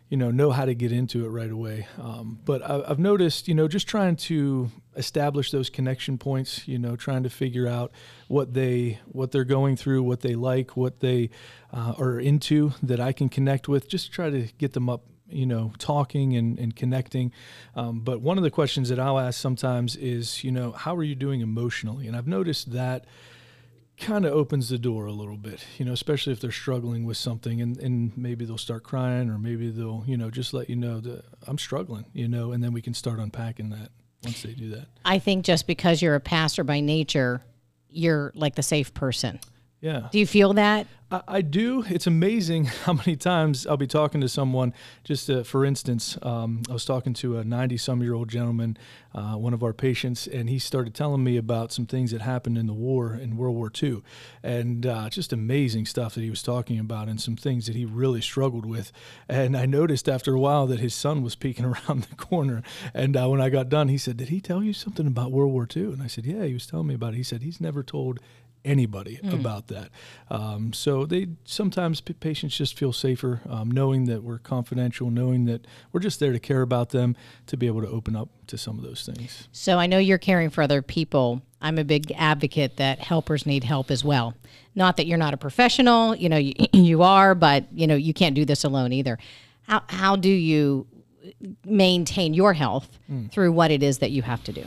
you 0.10 0.18
know, 0.18 0.32
know 0.32 0.52
how 0.52 0.66
to 0.66 0.76
get 0.76 0.92
into 0.92 1.26
it 1.26 1.30
right 1.30 1.50
away. 1.50 1.88
Um, 1.98 2.40
but 2.44 2.62
I, 2.62 2.84
I've 2.86 3.00
noticed, 3.00 3.48
you 3.48 3.56
know, 3.56 3.70
just 3.70 3.88
trying 3.88 4.18
to 4.18 4.70
establish 4.98 5.50
those 5.50 5.70
connection 5.70 6.18
points. 6.18 6.68
You 6.68 6.78
know, 6.78 6.98
trying 6.98 7.24
to 7.24 7.30
figure 7.30 7.68
out 7.68 7.94
what 8.28 8.54
they 8.54 9.00
what 9.06 9.32
they're 9.32 9.46
going 9.46 9.78
through, 9.78 10.04
what 10.04 10.20
they 10.20 10.36
like, 10.36 10.76
what 10.76 11.00
they 11.00 11.30
uh, 11.72 11.94
are 11.98 12.20
into 12.20 12.74
that 12.84 13.00
I 13.00 13.14
can 13.14 13.30
connect 13.30 13.70
with. 13.70 13.88
Just 13.88 14.12
try 14.12 14.30
to 14.30 14.50
get 14.58 14.74
them 14.74 14.90
up 14.90 15.06
you 15.34 15.46
know, 15.46 15.74
talking 15.78 16.36
and, 16.36 16.58
and 16.60 16.76
connecting. 16.76 17.32
Um, 17.76 18.00
but 18.02 18.22
one 18.22 18.38
of 18.38 18.44
the 18.44 18.52
questions 18.52 18.90
that 18.90 19.00
I'll 19.00 19.20
ask 19.20 19.40
sometimes 19.40 19.96
is, 19.96 20.44
you 20.44 20.52
know, 20.52 20.72
how 20.72 20.96
are 20.96 21.04
you 21.04 21.16
doing 21.16 21.42
emotionally? 21.42 22.08
And 22.08 22.16
I've 22.16 22.28
noticed 22.28 22.72
that 22.74 23.06
kind 23.98 24.26
of 24.26 24.34
opens 24.34 24.70
the 24.70 24.78
door 24.78 25.06
a 25.06 25.12
little 25.12 25.38
bit, 25.38 25.66
you 25.78 25.86
know, 25.86 25.94
especially 25.94 26.34
if 26.34 26.40
they're 26.40 26.52
struggling 26.52 27.06
with 27.06 27.18
something 27.18 27.62
and, 27.62 27.78
and 27.78 28.18
maybe 28.18 28.44
they'll 28.44 28.58
start 28.58 28.84
crying 28.84 29.30
or 29.30 29.38
maybe 29.38 29.70
they'll, 29.70 30.04
you 30.08 30.18
know, 30.18 30.30
just 30.32 30.54
let 30.54 30.70
you 30.70 30.76
know 30.76 31.00
that 31.00 31.24
I'm 31.48 31.58
struggling, 31.58 32.06
you 32.14 32.28
know, 32.28 32.52
and 32.52 32.64
then 32.64 32.74
we 32.74 32.82
can 32.82 32.94
start 32.94 33.20
unpacking 33.20 33.70
that 33.70 33.92
once 34.24 34.42
they 34.42 34.54
do 34.54 34.70
that. 34.70 34.88
I 35.06 35.20
think 35.20 35.46
just 35.46 35.68
because 35.68 36.02
you're 36.02 36.16
a 36.16 36.20
pastor 36.20 36.64
by 36.64 36.80
nature, 36.80 37.44
you're 37.90 38.32
like 38.36 38.56
the 38.56 38.64
safe 38.64 38.94
person. 38.94 39.40
Yeah. 39.84 40.08
Do 40.14 40.18
you 40.18 40.26
feel 40.26 40.54
that? 40.54 40.88
I, 41.12 41.22
I 41.28 41.42
do. 41.42 41.84
It's 41.90 42.08
amazing 42.08 42.66
how 42.86 42.94
many 42.94 43.18
times 43.18 43.68
I'll 43.68 43.76
be 43.76 43.86
talking 43.86 44.22
to 44.22 44.30
someone. 44.30 44.74
Just 45.04 45.30
uh, 45.30 45.44
for 45.44 45.66
instance, 45.66 46.18
um, 46.22 46.62
I 46.70 46.74
was 46.74 46.86
talking 46.86 47.14
to 47.16 47.38
a 47.38 47.44
90 47.44 47.76
some 47.76 48.02
year 48.02 48.14
old 48.14 48.30
gentleman, 48.30 48.78
uh, 49.14 49.34
one 49.34 49.54
of 49.54 49.62
our 49.62 49.74
patients, 49.74 50.26
and 50.26 50.50
he 50.50 50.58
started 50.58 50.94
telling 50.94 51.22
me 51.22 51.36
about 51.36 51.74
some 51.74 51.86
things 51.86 52.12
that 52.12 52.22
happened 52.22 52.58
in 52.58 52.66
the 52.66 52.74
war 52.74 53.14
in 53.14 53.36
World 53.36 53.58
War 53.58 53.70
II. 53.84 54.04
And 54.42 54.86
uh, 54.86 55.10
just 55.10 55.34
amazing 55.34 55.86
stuff 55.86 56.16
that 56.16 56.22
he 56.22 56.30
was 56.30 56.42
talking 56.42 56.80
about 56.80 57.10
and 57.10 57.20
some 57.20 57.36
things 57.36 57.66
that 57.66 57.76
he 57.76 57.84
really 57.84 58.22
struggled 58.22 58.66
with. 58.66 58.94
And 59.28 59.58
I 59.58 59.66
noticed 59.66 60.08
after 60.08 60.34
a 60.34 60.40
while 60.40 60.66
that 60.68 60.80
his 60.80 60.96
son 60.96 61.24
was 61.24 61.36
peeking 61.36 61.66
around 61.90 62.04
the 62.04 62.16
corner. 62.16 62.64
And 62.94 63.18
uh, 63.18 63.28
when 63.28 63.42
I 63.42 63.50
got 63.50 63.68
done, 63.68 63.90
he 63.90 63.98
said, 63.98 64.16
Did 64.16 64.30
he 64.30 64.40
tell 64.40 64.64
you 64.64 64.72
something 64.72 65.08
about 65.08 65.34
World 65.34 65.52
War 65.52 65.68
II? 65.76 65.84
And 65.84 66.02
I 66.02 66.08
said, 66.08 66.26
Yeah, 66.26 66.46
he 66.46 66.54
was 66.54 66.66
telling 66.66 66.88
me 66.88 66.96
about 66.96 67.16
it. 67.16 67.18
He 67.18 67.24
said, 67.24 67.42
He's 67.42 67.60
never 67.60 67.84
told 67.84 68.22
anybody 68.66 69.20
about 69.24 69.68
that. 69.68 69.90
Um, 70.30 70.74
so 70.74 71.06
they 71.06 71.28
sometimes 71.44 72.02
p- 72.02 72.14
patients 72.14 72.56
just 72.58 72.78
feel 72.78 72.94
safer 72.94 73.42
um, 73.50 73.70
knowing 73.70 74.06
that 74.06 74.24
we're 74.24 74.40
confidential, 74.40 75.10
knowing 75.10 75.46
that 75.46 75.66
we're 75.92 76.00
just 76.00 76.20
there 76.20 76.32
to 76.32 76.40
care 76.40 76.62
about 76.62 76.90
them, 76.90 77.16
to 77.48 77.58
be 77.58 77.68
able 77.68 77.82
to 77.82 77.90
open 77.90 78.16
up 78.16 78.30
to 78.48 78.58
some 78.58 78.78
of 78.78 78.84
those 78.84 79.06
things. 79.06 79.48
So 79.52 79.80
I 79.80 79.88
know 79.88 79.98
you're 79.98 80.18
caring 80.18 80.50
for 80.50 80.62
other 80.62 80.82
people. 80.82 81.42
I'm 81.62 81.78
a 81.78 81.84
big 81.84 82.12
advocate 82.16 82.78
that 82.78 83.00
helpers 83.00 83.46
need 83.46 83.64
help 83.64 83.92
as 83.92 84.04
well. 84.04 84.34
Not 84.76 84.98
that 84.98 85.06
you're 85.06 85.18
not 85.18 85.34
a 85.34 85.38
professional, 85.38 86.16
you 86.16 86.30
know, 86.30 86.38
you, 86.38 86.54
you 86.74 87.04
are, 87.04 87.36
but 87.36 87.66
you 87.74 87.88
know, 87.88 87.96
you 87.96 88.14
can't 88.14 88.36
do 88.36 88.46
this 88.46 88.64
alone 88.64 88.94
either. 88.94 89.18
How 89.64 89.84
how 89.88 90.16
do 90.18 90.30
you 90.30 90.88
maintain 91.66 92.34
your 92.34 92.54
health 92.54 93.00
through 93.32 93.52
what 93.52 93.72
it 93.72 93.82
is 93.82 94.00
that 94.00 94.12
you 94.12 94.22
have 94.22 94.44
to 94.44 94.52
do? 94.52 94.66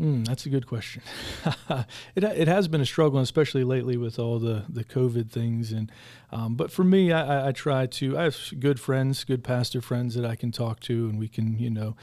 Mm, 0.00 0.26
that's 0.26 0.46
a 0.46 0.48
good 0.48 0.66
question. 0.66 1.02
it, 2.16 2.24
it 2.24 2.48
has 2.48 2.68
been 2.68 2.80
a 2.80 2.86
struggle, 2.86 3.20
especially 3.20 3.64
lately 3.64 3.98
with 3.98 4.18
all 4.18 4.38
the, 4.38 4.64
the 4.66 4.82
COVID 4.82 5.30
things. 5.30 5.72
And 5.72 5.92
um, 6.32 6.54
but 6.54 6.72
for 6.72 6.84
me, 6.84 7.12
I, 7.12 7.20
I- 7.44 7.48
I 7.48 7.52
try 7.52 7.86
to. 7.86 8.16
I 8.16 8.22
have 8.22 8.36
good 8.58 8.80
friends, 8.80 9.24
good 9.24 9.44
pastor 9.44 9.80
friends 9.82 10.14
that 10.14 10.24
I 10.24 10.36
can 10.36 10.52
talk 10.52 10.80
to, 10.80 11.08
and 11.10 11.18
we 11.18 11.28
can 11.28 11.58
you 11.58 11.68
know 11.70 11.96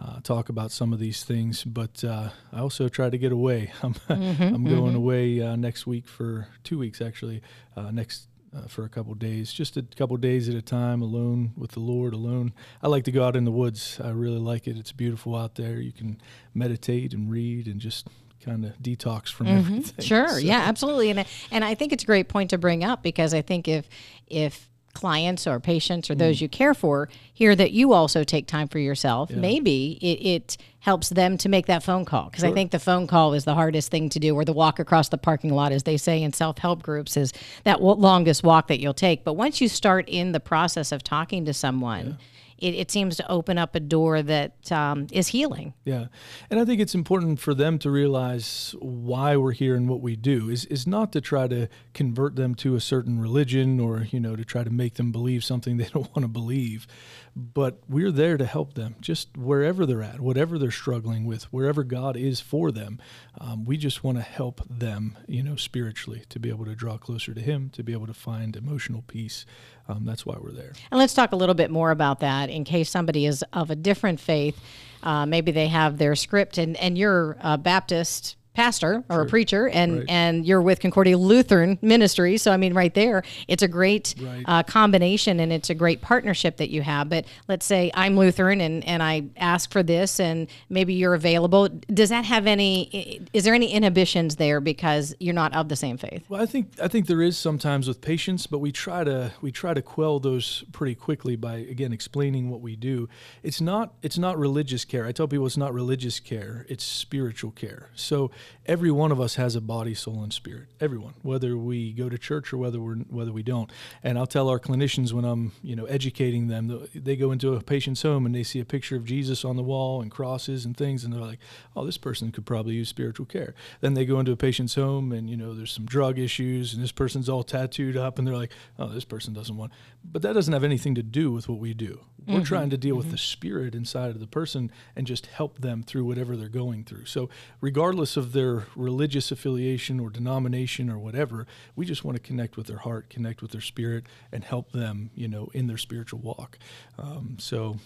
uh, 0.00 0.20
talk 0.20 0.48
about 0.48 0.70
some 0.70 0.92
of 0.94 0.98
these 0.98 1.24
things. 1.24 1.62
But 1.64 2.02
uh, 2.04 2.30
I 2.52 2.60
also 2.60 2.88
try 2.88 3.10
to 3.10 3.18
get 3.18 3.32
away. 3.32 3.70
I'm 3.82 3.94
I'm 4.08 4.64
going 4.64 4.94
away 4.94 5.42
uh, 5.42 5.56
next 5.56 5.86
week 5.86 6.06
for 6.08 6.48
two 6.64 6.78
weeks 6.78 7.02
actually. 7.02 7.42
Uh, 7.76 7.90
next 7.90 8.28
uh, 8.54 8.66
for 8.68 8.84
a 8.84 8.88
couple 8.88 9.14
days, 9.14 9.52
just 9.52 9.76
a 9.76 9.82
couple 9.82 10.16
days 10.16 10.48
at 10.48 10.54
a 10.54 10.62
time, 10.62 11.00
alone 11.02 11.52
with 11.56 11.72
the 11.72 11.80
Lord, 11.80 12.12
alone. 12.14 12.52
I 12.82 12.88
like 12.88 13.04
to 13.04 13.12
go 13.12 13.24
out 13.24 13.36
in 13.36 13.44
the 13.44 13.50
woods. 13.52 13.98
I 14.02 14.10
really 14.10 14.38
like 14.38 14.66
it. 14.66 14.76
It's 14.76 14.92
beautiful 14.92 15.34
out 15.36 15.54
there. 15.54 15.80
You 15.80 15.92
can 15.92 16.20
meditate 16.54 17.12
and 17.14 17.30
read 17.30 17.66
and 17.66 17.80
just 17.80 18.08
kind 18.44 18.64
of 18.64 18.72
detox 18.78 19.28
from 19.28 19.46
everything. 19.46 20.04
Sure, 20.04 20.28
So- 20.28 20.36
yeah, 20.38 20.60
absolutely, 20.66 21.10
and 21.10 21.20
I- 21.20 21.26
and 21.50 21.64
I 21.64 21.74
think 21.74 21.92
it's 21.92 22.02
a 22.02 22.06
great 22.06 22.28
point 22.28 22.50
to 22.50 22.58
bring 22.58 22.82
up 22.84 23.02
because 23.02 23.32
I 23.34 23.40
think 23.42 23.68
if 23.68 23.88
if 24.26 24.68
clients 24.94 25.46
or 25.46 25.58
patients 25.60 26.10
or 26.10 26.14
those 26.14 26.38
mm. 26.38 26.42
you 26.42 26.48
care 26.48 26.74
for 26.74 27.08
hear 27.32 27.56
that 27.56 27.72
you 27.72 27.92
also 27.92 28.24
take 28.24 28.46
time 28.46 28.68
for 28.68 28.78
yourself, 28.78 29.30
maybe 29.30 29.98
it, 30.00 30.26
it 30.26 30.56
helps 30.80 31.08
them 31.10 31.38
to 31.38 31.48
make 31.48 31.66
that 31.66 31.82
phone 31.82 32.04
call. 32.04 32.28
Because 32.28 32.44
I 32.44 32.52
think 32.52 32.72
the 32.72 32.78
phone 32.78 33.06
call 33.06 33.34
is 33.34 33.44
the 33.44 33.54
hardest 33.54 33.90
thing 33.90 34.08
to 34.10 34.18
do, 34.18 34.34
or 34.34 34.44
the 34.44 34.52
walk 34.52 34.78
across 34.78 35.08
the 35.08 35.18
parking 35.18 35.52
lot, 35.52 35.72
as 35.72 35.84
they 35.84 35.96
say 35.96 36.22
in 36.22 36.32
self 36.32 36.58
help 36.58 36.82
groups, 36.82 37.16
is 37.16 37.32
that 37.64 37.82
longest 37.82 38.42
walk 38.42 38.68
that 38.68 38.80
you'll 38.80 38.94
take. 38.94 39.24
But 39.24 39.34
once 39.34 39.60
you 39.60 39.68
start 39.68 40.08
in 40.08 40.32
the 40.32 40.40
process 40.40 40.92
of 40.92 41.02
talking 41.02 41.44
to 41.44 41.54
someone, 41.54 42.18
it, 42.58 42.74
it 42.74 42.90
seems 42.90 43.16
to 43.16 43.30
open 43.30 43.58
up 43.58 43.74
a 43.74 43.80
door 43.80 44.22
that 44.22 44.70
um, 44.72 45.06
is 45.12 45.28
healing. 45.28 45.74
Yeah. 45.84 46.06
And 46.50 46.60
I 46.60 46.64
think 46.64 46.80
it's 46.80 46.94
important 46.94 47.40
for 47.40 47.54
them 47.54 47.78
to 47.80 47.90
realize 47.90 48.74
why 48.80 49.36
we're 49.36 49.52
here 49.52 49.74
and 49.74 49.88
what 49.88 50.00
we 50.00 50.16
do 50.16 50.48
is, 50.48 50.64
is 50.66 50.86
not 50.86 51.12
to 51.12 51.20
try 51.20 51.48
to 51.48 51.68
convert 51.94 52.36
them 52.36 52.54
to 52.56 52.74
a 52.74 52.80
certain 52.80 53.20
religion 53.20 53.80
or, 53.80 54.06
you 54.10 54.20
know, 54.20 54.36
to 54.36 54.44
try 54.44 54.64
to 54.64 54.70
make 54.70 54.94
them 54.94 55.12
believe 55.12 55.44
something 55.44 55.76
they 55.78 55.88
don't 55.88 56.14
want 56.14 56.22
to 56.22 56.28
believe. 56.28 56.86
But 57.34 57.78
we're 57.88 58.10
there 58.10 58.36
to 58.36 58.44
help 58.44 58.74
them 58.74 58.96
just 59.00 59.36
wherever 59.36 59.86
they're 59.86 60.02
at, 60.02 60.20
whatever 60.20 60.58
they're 60.58 60.70
struggling 60.70 61.24
with, 61.24 61.44
wherever 61.44 61.82
God 61.82 62.16
is 62.16 62.40
for 62.40 62.70
them. 62.70 63.00
Um, 63.40 63.64
we 63.64 63.78
just 63.78 64.04
want 64.04 64.18
to 64.18 64.22
help 64.22 64.60
them, 64.68 65.16
you 65.26 65.42
know, 65.42 65.56
spiritually 65.56 66.24
to 66.28 66.38
be 66.38 66.50
able 66.50 66.66
to 66.66 66.74
draw 66.74 66.98
closer 66.98 67.32
to 67.32 67.40
Him, 67.40 67.70
to 67.70 67.82
be 67.82 67.92
able 67.92 68.06
to 68.06 68.14
find 68.14 68.54
emotional 68.54 69.02
peace. 69.06 69.46
Um, 69.88 70.04
that's 70.04 70.26
why 70.26 70.36
we're 70.38 70.52
there. 70.52 70.72
And 70.90 70.98
let's 70.98 71.14
talk 71.14 71.32
a 71.32 71.36
little 71.36 71.54
bit 71.54 71.70
more 71.70 71.90
about 71.90 72.20
that 72.20 72.50
in 72.50 72.64
case 72.64 72.90
somebody 72.90 73.24
is 73.24 73.42
of 73.52 73.70
a 73.70 73.76
different 73.76 74.20
faith. 74.20 74.60
Uh, 75.02 75.26
maybe 75.26 75.52
they 75.52 75.68
have 75.68 75.98
their 75.98 76.14
script, 76.14 76.58
and, 76.58 76.76
and 76.76 76.98
you're 76.98 77.36
a 77.40 77.56
Baptist 77.56 78.36
pastor 78.54 79.02
or 79.08 79.22
a 79.22 79.26
preacher, 79.26 79.68
and, 79.68 79.98
Right. 79.98 80.06
and 80.10 80.46
you're 80.46 80.60
with 80.60 80.80
Concordia 80.80 81.16
Lutheran 81.16 81.78
Ministry. 81.80 82.36
So, 82.36 82.50
I 82.52 82.56
mean, 82.58 82.74
right 82.74 82.92
there, 82.94 83.22
it's 83.48 83.62
a 83.62 83.68
great 83.68 84.14
Right. 84.20 84.42
uh, 84.46 84.62
combination 84.62 85.40
and 85.40 85.52
it's 85.52 85.70
a 85.70 85.74
great 85.74 86.02
partnership 86.02 86.58
that 86.58 86.68
you 86.70 86.82
have. 86.82 87.08
But 87.08 87.24
let's 87.48 87.64
say 87.64 87.90
I'm 87.94 88.16
Lutheran 88.16 88.60
and, 88.60 88.84
and 88.86 89.02
I 89.02 89.24
ask 89.36 89.70
for 89.72 89.82
this, 89.82 90.20
and 90.20 90.48
maybe 90.68 90.92
you're 90.94 91.14
available. 91.14 91.68
Does 91.92 92.10
that 92.10 92.24
have 92.26 92.46
any, 92.46 93.20
is 93.32 93.44
there 93.44 93.54
any 93.54 93.72
inhibitions 93.72 94.36
there 94.36 94.60
because 94.60 95.14
you're 95.18 95.34
not 95.34 95.54
of 95.54 95.68
the 95.68 95.76
same 95.76 95.96
faith? 95.96 96.24
Well, 96.28 96.42
I 96.42 96.46
think 96.46 96.72
I 96.82 96.88
think 96.88 97.06
there 97.06 97.22
is 97.22 97.36
sometimes 97.38 97.88
with 97.88 98.00
patients, 98.00 98.46
but 98.46 98.58
we 98.58 98.70
try 98.72 99.04
to 99.04 99.32
we 99.40 99.50
try 99.50 99.72
to 99.74 99.82
quell 99.82 100.20
those 100.20 100.64
pretty 100.72 100.94
quickly 100.94 101.36
by 101.36 101.56
again 101.56 101.92
explaining 101.92 102.50
what 102.50 102.60
we 102.60 102.76
do. 102.76 103.08
It's 103.42 103.60
not 103.60 103.94
it's 104.02 104.18
not 104.18 104.38
religious 104.38 104.84
care. 104.84 105.06
I 105.06 105.12
tell 105.12 105.26
people 105.28 105.46
it's 105.46 105.56
not 105.56 105.72
religious 105.72 106.20
care. 106.20 106.66
It's 106.68 106.84
spiritual 106.84 107.50
care. 107.52 107.90
So 107.94 108.30
every 108.66 108.90
one 108.90 109.12
of 109.12 109.20
us 109.20 109.34
has 109.36 109.56
a 109.56 109.60
body, 109.60 109.94
soul, 109.94 110.22
and 110.22 110.32
spirit. 110.32 110.68
Everyone, 110.80 111.14
whether 111.22 111.56
we 111.56 111.92
go 111.92 112.08
to 112.08 112.18
church 112.18 112.52
or 112.52 112.58
whether 112.58 112.80
we're 112.80 112.96
whether 112.96 113.32
we 113.32 113.42
don't. 113.42 113.70
And 114.02 114.18
I'll 114.18 114.26
tell 114.26 114.48
our 114.48 114.58
clinicians 114.58 115.12
when 115.12 115.24
I'm 115.24 115.52
you 115.62 115.76
know 115.76 115.84
educating 115.86 116.48
them, 116.48 116.86
they 116.94 117.16
go 117.16 117.32
into 117.32 117.54
a 117.54 117.62
patient's 117.62 118.02
home 118.02 118.26
and 118.26 118.34
they 118.34 118.42
see 118.42 118.60
a 118.60 118.64
picture 118.64 118.96
of 118.96 119.04
Jesus 119.04 119.44
on 119.44 119.56
the 119.56 119.62
wall 119.62 120.00
and 120.00 120.10
crosses 120.10 120.64
and 120.64 120.76
things, 120.76 121.04
and 121.04 121.12
they're 121.12 121.20
like, 121.20 121.38
oh, 121.76 121.84
this 121.84 121.98
person 121.98 122.32
could 122.32 122.46
probably 122.46 122.74
use 122.74 122.88
spiritual 122.88 123.26
care. 123.26 123.54
Then 123.80 123.94
they 123.94 124.04
go 124.04 124.18
into 124.18 124.32
a 124.32 124.36
patient's 124.36 124.74
home 124.74 125.12
and 125.12 125.28
you 125.28 125.36
know 125.36 125.54
there's 125.54 125.72
some 125.72 125.86
drug 125.86 126.18
issues 126.18 126.74
and 126.74 126.82
this 126.82 126.92
person's 126.92 127.28
all 127.28 127.42
tattooed 127.42 127.96
up 127.96 128.18
and 128.18 128.26
they're 128.26 128.36
like, 128.36 128.52
oh, 128.78 128.88
this 128.88 129.04
person 129.04 129.32
doesn't 129.32 129.56
want. 129.56 129.72
But 130.04 130.22
that 130.22 130.32
doesn't 130.32 130.52
have 130.52 130.64
anything 130.64 130.94
to 130.96 131.02
do 131.02 131.30
with 131.30 131.48
what 131.48 131.58
we 131.58 131.74
do. 131.74 132.00
We're 132.26 132.34
mm-hmm. 132.34 132.44
trying 132.44 132.70
to 132.70 132.76
deal 132.76 132.94
with 132.94 133.06
mm-hmm. 133.06 133.12
the 133.12 133.18
spirit 133.18 133.74
inside 133.74 134.10
of 134.10 134.20
the 134.20 134.26
person 134.26 134.70
and 134.94 135.06
just 135.06 135.26
help 135.26 135.58
them 135.58 135.82
through 135.82 136.04
whatever 136.04 136.36
they're 136.36 136.48
going 136.48 136.84
through. 136.84 137.06
So 137.06 137.28
regardless 137.60 138.16
of 138.16 138.32
their 138.32 138.66
religious 138.76 139.32
affiliation 139.32 139.98
or 139.98 140.10
denomination 140.10 140.88
or 140.88 140.98
whatever, 140.98 141.46
we 141.74 141.84
just 141.84 142.04
want 142.04 142.16
to 142.16 142.22
connect 142.22 142.56
with 142.56 142.66
their 142.66 142.78
heart, 142.78 143.10
connect 143.10 143.42
with 143.42 143.50
their 143.50 143.60
spirit, 143.60 144.04
and 144.30 144.44
help 144.44 144.72
them, 144.72 145.10
you 145.14 145.28
know, 145.28 145.50
in 145.52 145.66
their 145.66 145.78
spiritual 145.78 146.20
walk. 146.20 146.58
Um, 146.98 147.36
so 147.38 147.76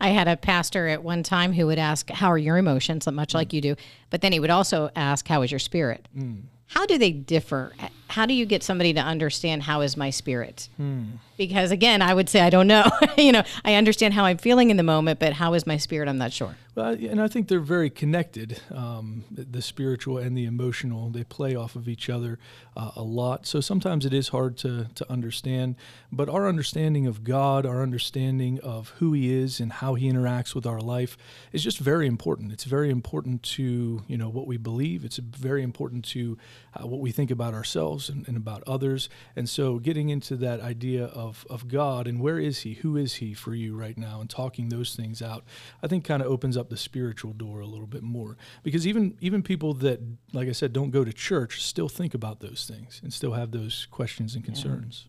I 0.00 0.08
had 0.08 0.28
a 0.28 0.36
pastor 0.36 0.86
at 0.86 1.02
one 1.02 1.22
time 1.22 1.52
who 1.52 1.66
would 1.66 1.78
ask, 1.78 2.10
How 2.10 2.30
are 2.30 2.38
your 2.38 2.58
emotions? 2.58 3.10
much 3.10 3.34
like 3.34 3.48
mm. 3.48 3.54
you 3.54 3.60
do. 3.60 3.76
But 4.10 4.20
then 4.20 4.32
he 4.32 4.40
would 4.40 4.50
also 4.50 4.90
ask, 4.94 5.26
How 5.26 5.42
is 5.42 5.50
your 5.50 5.58
spirit? 5.58 6.06
Mm. 6.16 6.42
How 6.66 6.86
do 6.86 6.98
they 6.98 7.12
differ? 7.12 7.72
How 8.08 8.26
do 8.26 8.34
you 8.34 8.46
get 8.46 8.62
somebody 8.62 8.94
to 8.94 9.00
understand 9.00 9.62
how 9.62 9.82
is 9.82 9.96
my 9.96 10.10
spirit? 10.10 10.68
Hmm. 10.76 11.04
Because 11.36 11.70
again, 11.70 12.02
I 12.02 12.14
would 12.14 12.28
say 12.28 12.40
I 12.40 12.50
don't 12.50 12.66
know. 12.66 12.90
you 13.18 13.32
know, 13.32 13.42
I 13.64 13.74
understand 13.74 14.14
how 14.14 14.24
I'm 14.24 14.38
feeling 14.38 14.70
in 14.70 14.76
the 14.76 14.82
moment, 14.82 15.18
but 15.18 15.32
how 15.34 15.54
is 15.54 15.66
my 15.66 15.76
spirit? 15.76 16.08
I'm 16.08 16.18
not 16.18 16.32
sure. 16.32 16.56
Well, 16.74 16.88
and 16.88 17.20
I 17.20 17.28
think 17.28 17.46
they're 17.46 17.60
very 17.60 17.88
connected. 17.88 18.60
Um, 18.72 19.24
the, 19.30 19.62
spiritual 19.62 20.18
and 20.18 20.36
the 20.36 20.44
emotional, 20.44 21.08
they 21.08 21.22
play 21.22 21.54
off 21.54 21.76
of 21.76 21.88
each 21.88 22.10
other 22.10 22.38
uh, 22.76 22.90
a 22.96 23.02
lot. 23.02 23.46
So 23.46 23.60
sometimes 23.60 24.04
it 24.04 24.12
is 24.12 24.28
hard 24.28 24.56
to, 24.58 24.88
to 24.96 25.10
understand. 25.10 25.76
But 26.10 26.28
our 26.28 26.48
understanding 26.48 27.06
of 27.06 27.22
God, 27.22 27.64
our 27.64 27.80
understanding 27.80 28.58
of 28.60 28.88
who 28.98 29.12
He 29.12 29.32
is 29.32 29.60
and 29.60 29.72
how 29.72 29.94
He 29.94 30.10
interacts 30.10 30.54
with 30.54 30.66
our 30.66 30.80
life 30.80 31.16
is 31.52 31.62
just 31.62 31.78
very 31.78 32.08
important. 32.08 32.52
It's 32.52 32.64
very 32.64 32.90
important 32.90 33.44
to 33.44 34.02
you 34.08 34.18
know 34.18 34.28
what 34.28 34.48
we 34.48 34.56
believe. 34.56 35.04
It's 35.04 35.18
very 35.18 35.62
important 35.62 36.04
to 36.06 36.36
uh, 36.74 36.86
what 36.86 37.00
we 37.00 37.12
think 37.12 37.30
about 37.30 37.54
ourselves 37.54 38.08
and, 38.08 38.26
and 38.26 38.36
about 38.36 38.64
others. 38.66 39.08
And 39.36 39.48
so 39.48 39.78
getting 39.78 40.08
into 40.08 40.34
that 40.36 40.60
idea 40.60 41.04
of, 41.04 41.23
of 41.50 41.68
God 41.68 42.06
and 42.06 42.20
where 42.20 42.38
is 42.38 42.60
He, 42.60 42.74
who 42.74 42.96
is 42.96 43.14
He 43.14 43.34
for 43.34 43.54
you 43.54 43.76
right 43.76 43.96
now, 43.96 44.20
and 44.20 44.28
talking 44.28 44.68
those 44.68 44.94
things 44.94 45.22
out, 45.22 45.44
I 45.82 45.86
think 45.86 46.04
kind 46.04 46.22
of 46.22 46.28
opens 46.28 46.56
up 46.56 46.70
the 46.70 46.76
spiritual 46.76 47.32
door 47.32 47.60
a 47.60 47.66
little 47.66 47.86
bit 47.86 48.02
more. 48.02 48.36
Because 48.62 48.86
even 48.86 49.16
even 49.20 49.42
people 49.42 49.74
that, 49.74 50.00
like 50.32 50.48
I 50.48 50.52
said, 50.52 50.72
don't 50.72 50.90
go 50.90 51.04
to 51.04 51.12
church 51.12 51.62
still 51.62 51.88
think 51.88 52.14
about 52.14 52.40
those 52.40 52.66
things 52.70 53.00
and 53.02 53.12
still 53.12 53.32
have 53.32 53.50
those 53.50 53.86
questions 53.90 54.34
and 54.34 54.44
concerns. 54.44 55.06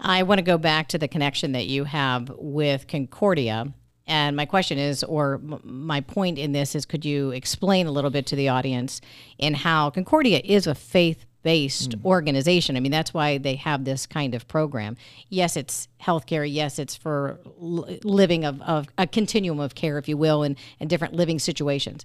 I 0.00 0.22
want 0.22 0.38
to 0.38 0.42
go 0.42 0.58
back 0.58 0.88
to 0.88 0.98
the 0.98 1.08
connection 1.08 1.52
that 1.52 1.66
you 1.66 1.84
have 1.84 2.30
with 2.36 2.86
Concordia. 2.86 3.72
And 4.06 4.36
my 4.36 4.46
question 4.46 4.78
is, 4.78 5.04
or 5.04 5.38
my 5.62 6.00
point 6.00 6.38
in 6.38 6.52
this 6.52 6.74
is, 6.74 6.86
could 6.86 7.04
you 7.04 7.30
explain 7.30 7.86
a 7.86 7.90
little 7.90 8.10
bit 8.10 8.24
to 8.26 8.36
the 8.36 8.48
audience 8.48 9.02
in 9.38 9.52
how 9.52 9.90
Concordia 9.90 10.40
is 10.44 10.66
a 10.66 10.74
faith 10.74 11.26
based 11.42 11.90
mm. 11.90 12.04
organization? 12.04 12.76
I 12.76 12.80
mean, 12.80 12.92
that's 12.92 13.14
why 13.14 13.38
they 13.38 13.56
have 13.56 13.84
this 13.84 14.06
kind 14.06 14.34
of 14.34 14.46
program. 14.48 14.96
Yes, 15.28 15.56
it's 15.56 15.88
healthcare. 16.02 16.50
Yes, 16.50 16.78
it's 16.78 16.96
for 16.96 17.40
living 17.56 18.44
of, 18.44 18.60
of 18.62 18.88
a 18.98 19.06
continuum 19.06 19.60
of 19.60 19.74
care, 19.74 19.98
if 19.98 20.08
you 20.08 20.16
will, 20.16 20.42
and, 20.42 20.56
and 20.80 20.88
different 20.90 21.14
living 21.14 21.38
situations. 21.38 22.04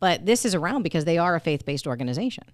But 0.00 0.26
this 0.26 0.44
is 0.44 0.54
around 0.54 0.82
because 0.82 1.04
they 1.04 1.18
are 1.18 1.34
a 1.34 1.40
faith 1.40 1.64
based 1.64 1.86
organization. 1.86 2.44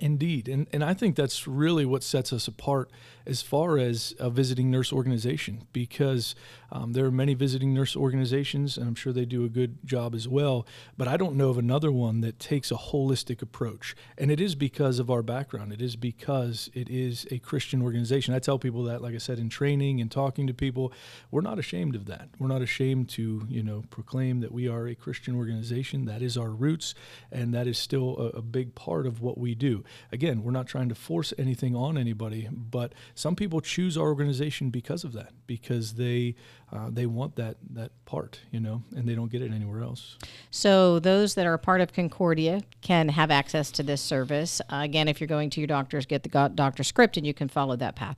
Indeed, 0.00 0.48
and 0.48 0.66
and 0.72 0.84
I 0.84 0.94
think 0.94 1.16
that's 1.16 1.48
really 1.48 1.84
what 1.84 2.02
sets 2.02 2.32
us 2.32 2.46
apart 2.46 2.90
as 3.28 3.42
far 3.42 3.78
as 3.78 4.14
a 4.18 4.30
visiting 4.30 4.70
nurse 4.70 4.92
organization 4.92 5.66
because 5.72 6.34
um, 6.70 6.92
there 6.92 7.06
are 7.06 7.10
many 7.10 7.34
visiting 7.34 7.72
nurse 7.72 7.96
organizations, 7.96 8.76
and 8.76 8.86
I'm 8.86 8.94
sure 8.94 9.12
they 9.12 9.24
do 9.24 9.44
a 9.44 9.48
good 9.48 9.78
job 9.86 10.14
as 10.14 10.28
well. 10.28 10.66
But 10.98 11.08
I 11.08 11.16
don't 11.16 11.36
know 11.36 11.48
of 11.48 11.56
another 11.56 11.90
one 11.90 12.20
that 12.20 12.38
takes 12.38 12.70
a 12.70 12.74
holistic 12.74 13.40
approach, 13.40 13.96
and 14.18 14.30
it 14.30 14.40
is 14.40 14.54
because 14.54 14.98
of 14.98 15.10
our 15.10 15.22
background. 15.22 15.72
It 15.72 15.80
is 15.80 15.96
because 15.96 16.68
it 16.74 16.90
is 16.90 17.26
a 17.30 17.38
Christian 17.38 17.80
organization. 17.80 18.34
I 18.34 18.38
tell 18.38 18.58
people 18.58 18.82
that, 18.84 19.00
like 19.00 19.14
I 19.14 19.18
said, 19.18 19.38
in 19.38 19.48
training 19.48 20.00
and 20.00 20.10
talking 20.10 20.46
to 20.46 20.54
people, 20.54 20.92
we're 21.30 21.40
not 21.40 21.58
ashamed 21.58 21.94
of 21.94 22.06
that. 22.06 22.28
We're 22.38 22.48
not 22.48 22.62
ashamed 22.62 23.08
to 23.10 23.46
you 23.48 23.62
know 23.62 23.84
proclaim 23.88 24.40
that 24.40 24.52
we 24.52 24.68
are 24.68 24.86
a 24.86 24.94
Christian 24.94 25.34
organization. 25.36 26.04
That 26.04 26.20
is 26.20 26.36
our 26.36 26.50
roots, 26.50 26.94
and 27.32 27.54
that 27.54 27.66
is 27.66 27.78
still 27.78 28.16
a, 28.18 28.38
a 28.38 28.42
big 28.42 28.74
part 28.74 29.06
of 29.06 29.22
what 29.22 29.38
we 29.38 29.54
do. 29.54 29.84
Again, 30.12 30.42
we're 30.42 30.50
not 30.50 30.66
trying 30.66 30.90
to 30.90 30.94
force 30.94 31.32
anything 31.38 31.74
on 31.74 31.96
anybody, 31.96 32.48
but 32.52 32.92
some 33.18 33.34
people 33.34 33.60
choose 33.60 33.98
our 33.98 34.06
organization 34.06 34.70
because 34.70 35.02
of 35.02 35.12
that, 35.12 35.32
because 35.48 35.94
they 35.94 36.36
uh, 36.72 36.88
they 36.88 37.04
want 37.04 37.34
that 37.34 37.56
that 37.70 37.90
part, 38.04 38.40
you 38.52 38.60
know, 38.60 38.84
and 38.94 39.08
they 39.08 39.16
don't 39.16 39.30
get 39.30 39.42
it 39.42 39.50
anywhere 39.52 39.82
else. 39.82 40.16
So 40.52 41.00
those 41.00 41.34
that 41.34 41.44
are 41.44 41.54
a 41.54 41.58
part 41.58 41.80
of 41.80 41.92
Concordia 41.92 42.60
can 42.80 43.08
have 43.08 43.32
access 43.32 43.72
to 43.72 43.82
this 43.82 44.00
service. 44.00 44.60
Uh, 44.72 44.82
again, 44.84 45.08
if 45.08 45.20
you're 45.20 45.26
going 45.26 45.50
to 45.50 45.60
your 45.60 45.66
doctors, 45.66 46.06
get 46.06 46.22
the 46.22 46.52
doctor 46.54 46.84
script, 46.84 47.16
and 47.16 47.26
you 47.26 47.34
can 47.34 47.48
follow 47.48 47.74
that 47.74 47.96
path. 47.96 48.16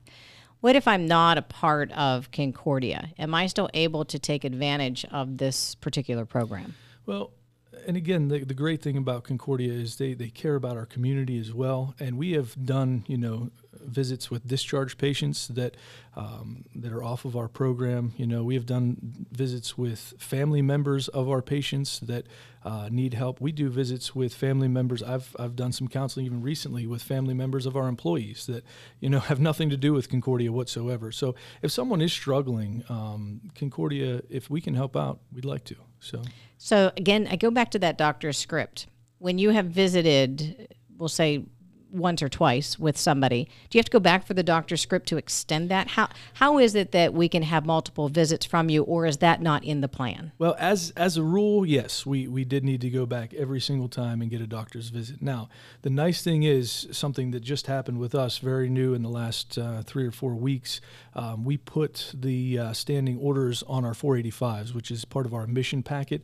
What 0.59 0.75
if 0.75 0.87
I'm 0.87 1.07
not 1.07 1.39
a 1.39 1.41
part 1.41 1.91
of 1.93 2.29
Concordia? 2.31 3.09
Am 3.17 3.33
I 3.33 3.47
still 3.47 3.71
able 3.73 4.05
to 4.05 4.19
take 4.19 4.43
advantage 4.43 5.03
of 5.05 5.39
this 5.39 5.73
particular 5.73 6.25
program? 6.25 6.75
Well, 7.07 7.31
and 7.87 7.97
again, 7.97 8.27
the, 8.27 8.43
the 8.45 8.53
great 8.53 8.83
thing 8.83 8.97
about 8.97 9.23
Concordia 9.23 9.73
is 9.73 9.95
they, 9.95 10.13
they 10.13 10.29
care 10.29 10.53
about 10.53 10.77
our 10.77 10.85
community 10.85 11.39
as 11.39 11.51
well. 11.51 11.95
And 11.99 12.19
we 12.19 12.33
have 12.33 12.63
done, 12.63 13.03
you 13.07 13.17
know, 13.17 13.49
visits 13.79 14.29
with 14.29 14.47
discharged 14.47 14.97
patients 14.97 15.47
that 15.49 15.75
um, 16.15 16.65
that 16.75 16.91
are 16.91 17.03
off 17.03 17.25
of 17.25 17.35
our 17.35 17.47
program. 17.47 18.13
You 18.17 18.27
know, 18.27 18.43
we 18.43 18.55
have 18.55 18.65
done 18.65 19.25
visits 19.31 19.77
with 19.77 20.13
family 20.17 20.61
members 20.61 21.07
of 21.07 21.29
our 21.29 21.41
patients 21.41 21.99
that 22.01 22.27
uh, 22.63 22.89
need 22.91 23.13
help. 23.13 23.39
We 23.39 23.51
do 23.51 23.69
visits 23.69 24.13
with 24.13 24.33
family 24.33 24.67
members. 24.67 25.01
I've 25.01 25.35
I've 25.39 25.55
done 25.55 25.71
some 25.71 25.87
counseling 25.87 26.25
even 26.25 26.41
recently 26.41 26.85
with 26.85 27.01
family 27.01 27.33
members 27.33 27.65
of 27.65 27.75
our 27.75 27.87
employees 27.87 28.45
that 28.47 28.63
you 28.99 29.09
know 29.09 29.19
have 29.31 29.39
nothing 29.39 29.69
to 29.69 29.77
do 29.77 29.93
with 29.93 30.09
Concordia 30.09 30.51
whatsoever. 30.51 31.11
So 31.11 31.35
if 31.61 31.71
someone 31.71 32.01
is 32.01 32.11
struggling, 32.11 32.83
um, 32.89 33.41
Concordia, 33.55 34.21
if 34.29 34.49
we 34.49 34.61
can 34.61 34.75
help 34.75 34.95
out, 34.95 35.19
we'd 35.31 35.45
like 35.45 35.63
to. 35.65 35.75
So. 35.99 36.21
So 36.57 36.91
again, 36.95 37.27
I 37.29 37.37
go 37.37 37.49
back 37.49 37.71
to 37.71 37.79
that 37.79 37.97
doctor's 37.97 38.37
script. 38.37 38.87
When 39.17 39.39
you 39.39 39.49
have 39.49 39.65
visited, 39.65 40.67
we'll 40.97 41.09
say 41.09 41.45
once 41.91 42.21
or 42.21 42.29
twice 42.29 42.79
with 42.79 42.97
somebody, 42.97 43.45
do 43.69 43.77
you 43.77 43.79
have 43.79 43.85
to 43.85 43.91
go 43.91 43.99
back 43.99 44.25
for 44.25 44.33
the 44.33 44.43
doctor's 44.43 44.81
script 44.81 45.07
to 45.09 45.17
extend 45.17 45.69
that? 45.69 45.89
How 45.89 46.09
how 46.33 46.57
is 46.57 46.75
it 46.75 46.91
that 46.91 47.13
we 47.13 47.29
can 47.29 47.43
have 47.43 47.65
multiple 47.65 48.09
visits 48.09 48.45
from 48.45 48.69
you, 48.69 48.83
or 48.83 49.05
is 49.05 49.17
that 49.17 49.41
not 49.41 49.63
in 49.63 49.81
the 49.81 49.87
plan? 49.87 50.31
Well, 50.37 50.55
as 50.59 50.91
as 50.95 51.17
a 51.17 51.23
rule, 51.23 51.65
yes, 51.65 52.05
we 52.05 52.27
we 52.27 52.45
did 52.45 52.63
need 52.63 52.81
to 52.81 52.89
go 52.89 53.05
back 53.05 53.33
every 53.33 53.61
single 53.61 53.89
time 53.89 54.21
and 54.21 54.29
get 54.29 54.41
a 54.41 54.47
doctor's 54.47 54.89
visit. 54.89 55.21
Now, 55.21 55.49
the 55.81 55.89
nice 55.89 56.21
thing 56.21 56.43
is 56.43 56.87
something 56.91 57.31
that 57.31 57.41
just 57.41 57.67
happened 57.67 57.99
with 57.99 58.15
us, 58.15 58.37
very 58.37 58.69
new 58.69 58.93
in 58.93 59.03
the 59.03 59.09
last 59.09 59.57
uh, 59.57 59.83
three 59.83 60.05
or 60.05 60.11
four 60.11 60.33
weeks. 60.35 60.81
Um, 61.13 61.43
we 61.43 61.57
put 61.57 62.11
the 62.13 62.57
uh, 62.57 62.73
standing 62.73 63.17
orders 63.17 63.63
on 63.63 63.85
our 63.85 63.93
485s, 63.93 64.73
which 64.73 64.91
is 64.91 65.05
part 65.05 65.25
of 65.25 65.33
our 65.33 65.47
mission 65.47 65.83
packet. 65.83 66.23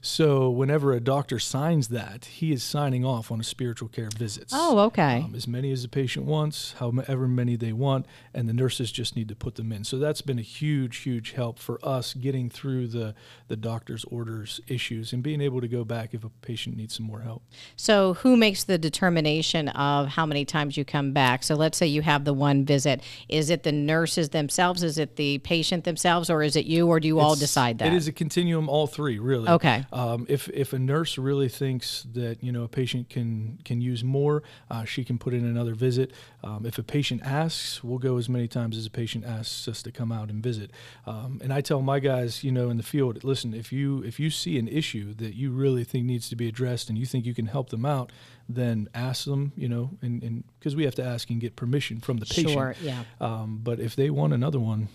So 0.00 0.48
whenever 0.48 0.92
a 0.92 1.00
doctor 1.00 1.38
signs 1.38 1.88
that, 1.88 2.26
he 2.26 2.52
is 2.52 2.62
signing 2.62 3.04
off 3.04 3.32
on 3.32 3.40
a 3.40 3.44
spiritual 3.44 3.88
care 3.88 4.08
visits. 4.16 4.52
Oh, 4.54 4.78
okay. 4.80 5.22
Um, 5.24 5.34
as 5.34 5.48
many 5.48 5.72
as 5.72 5.82
the 5.82 5.88
patient 5.88 6.26
wants, 6.26 6.74
however 6.78 7.26
many 7.26 7.56
they 7.56 7.72
want, 7.72 8.06
and 8.32 8.48
the 8.48 8.52
nurses 8.52 8.92
just 8.92 9.16
need 9.16 9.28
to 9.28 9.34
put 9.34 9.56
them 9.56 9.72
in. 9.72 9.84
So 9.84 9.98
that's 9.98 10.22
been 10.22 10.38
a 10.38 10.42
huge, 10.42 10.98
huge 10.98 11.32
help 11.32 11.58
for 11.58 11.78
us 11.82 12.14
getting 12.14 12.48
through 12.48 12.88
the 12.88 13.14
the 13.48 13.56
doctor's 13.56 14.04
orders 14.04 14.60
issues 14.68 15.12
and 15.12 15.22
being 15.22 15.40
able 15.40 15.60
to 15.60 15.68
go 15.68 15.84
back 15.84 16.14
if 16.14 16.24
a 16.24 16.28
patient 16.28 16.76
needs 16.76 16.94
some 16.94 17.06
more 17.06 17.20
help. 17.20 17.42
So, 17.76 18.14
who 18.14 18.36
makes 18.36 18.64
the 18.64 18.78
determination 18.78 19.68
of 19.70 20.08
how 20.08 20.26
many 20.26 20.44
times 20.44 20.76
you 20.76 20.84
come 20.84 21.12
back? 21.12 21.42
So, 21.42 21.54
let's 21.54 21.78
say 21.78 21.86
you 21.86 22.02
have 22.02 22.24
the 22.24 22.34
one 22.34 22.64
visit. 22.64 23.02
Is 23.28 23.50
it 23.50 23.62
the 23.62 23.72
nurses 23.72 24.27
themselves? 24.30 24.82
Is 24.82 24.98
it 24.98 25.16
the 25.16 25.38
patient 25.38 25.84
themselves? 25.84 26.30
Or 26.30 26.42
is 26.42 26.56
it 26.56 26.66
you? 26.66 26.88
Or 26.88 27.00
do 27.00 27.08
you 27.08 27.20
all 27.20 27.36
decide 27.36 27.78
that? 27.78 27.88
It 27.88 27.94
is 27.94 28.08
a 28.08 28.12
continuum, 28.12 28.68
all 28.68 28.86
three, 28.86 29.18
really. 29.18 29.48
Okay. 29.48 29.84
Um, 29.92 30.26
if 30.28 30.48
if 30.50 30.72
a 30.72 30.78
nurse 30.78 31.18
really 31.18 31.48
thinks 31.48 32.06
that 32.12 32.42
you 32.42 32.52
know 32.52 32.64
a 32.64 32.68
patient 32.68 33.08
can 33.08 33.58
can 33.64 33.80
use 33.80 34.04
more, 34.04 34.42
uh, 34.70 34.84
she 34.84 35.04
can 35.04 35.18
put 35.18 35.34
in 35.34 35.44
another 35.44 35.74
visit. 35.74 36.12
Um, 36.42 36.66
if 36.66 36.78
a 36.78 36.82
patient 36.82 37.22
asks, 37.24 37.82
we'll 37.82 37.98
go 37.98 38.16
as 38.16 38.28
many 38.28 38.48
times 38.48 38.76
as 38.76 38.86
a 38.86 38.90
patient 38.90 39.24
asks 39.24 39.68
us 39.68 39.82
to 39.82 39.92
come 39.92 40.12
out 40.12 40.30
and 40.30 40.42
visit. 40.42 40.70
Um, 41.06 41.40
and 41.42 41.52
I 41.52 41.60
tell 41.60 41.82
my 41.82 41.98
guys, 41.98 42.44
you 42.44 42.52
know, 42.52 42.70
in 42.70 42.76
the 42.76 42.82
field, 42.82 43.24
listen, 43.24 43.54
if 43.54 43.72
you 43.72 44.02
if 44.02 44.20
you 44.20 44.30
see 44.30 44.58
an 44.58 44.68
issue 44.68 45.14
that 45.14 45.34
you 45.34 45.50
really 45.50 45.84
think 45.84 46.04
needs 46.04 46.28
to 46.28 46.36
be 46.36 46.48
addressed 46.48 46.88
and 46.88 46.98
you 46.98 47.06
think 47.06 47.26
you 47.26 47.34
can 47.34 47.46
help 47.46 47.70
them 47.70 47.84
out, 47.84 48.12
then 48.48 48.88
ask 48.94 49.24
them, 49.24 49.52
you 49.56 49.68
know, 49.68 49.90
and 50.00 50.44
because 50.58 50.74
we 50.74 50.84
have 50.84 50.94
to 50.96 51.04
ask 51.04 51.28
and 51.30 51.40
get 51.40 51.56
permission 51.56 52.00
from 52.00 52.16
the 52.18 52.26
patient. 52.26 52.50
Sure, 52.50 52.74
yeah. 52.82 53.02
Um, 53.20 53.60
but 53.62 53.80
if 53.80 53.94
they 53.94 54.10
want 54.10 54.32
another 54.32 54.58
one, 54.58 54.88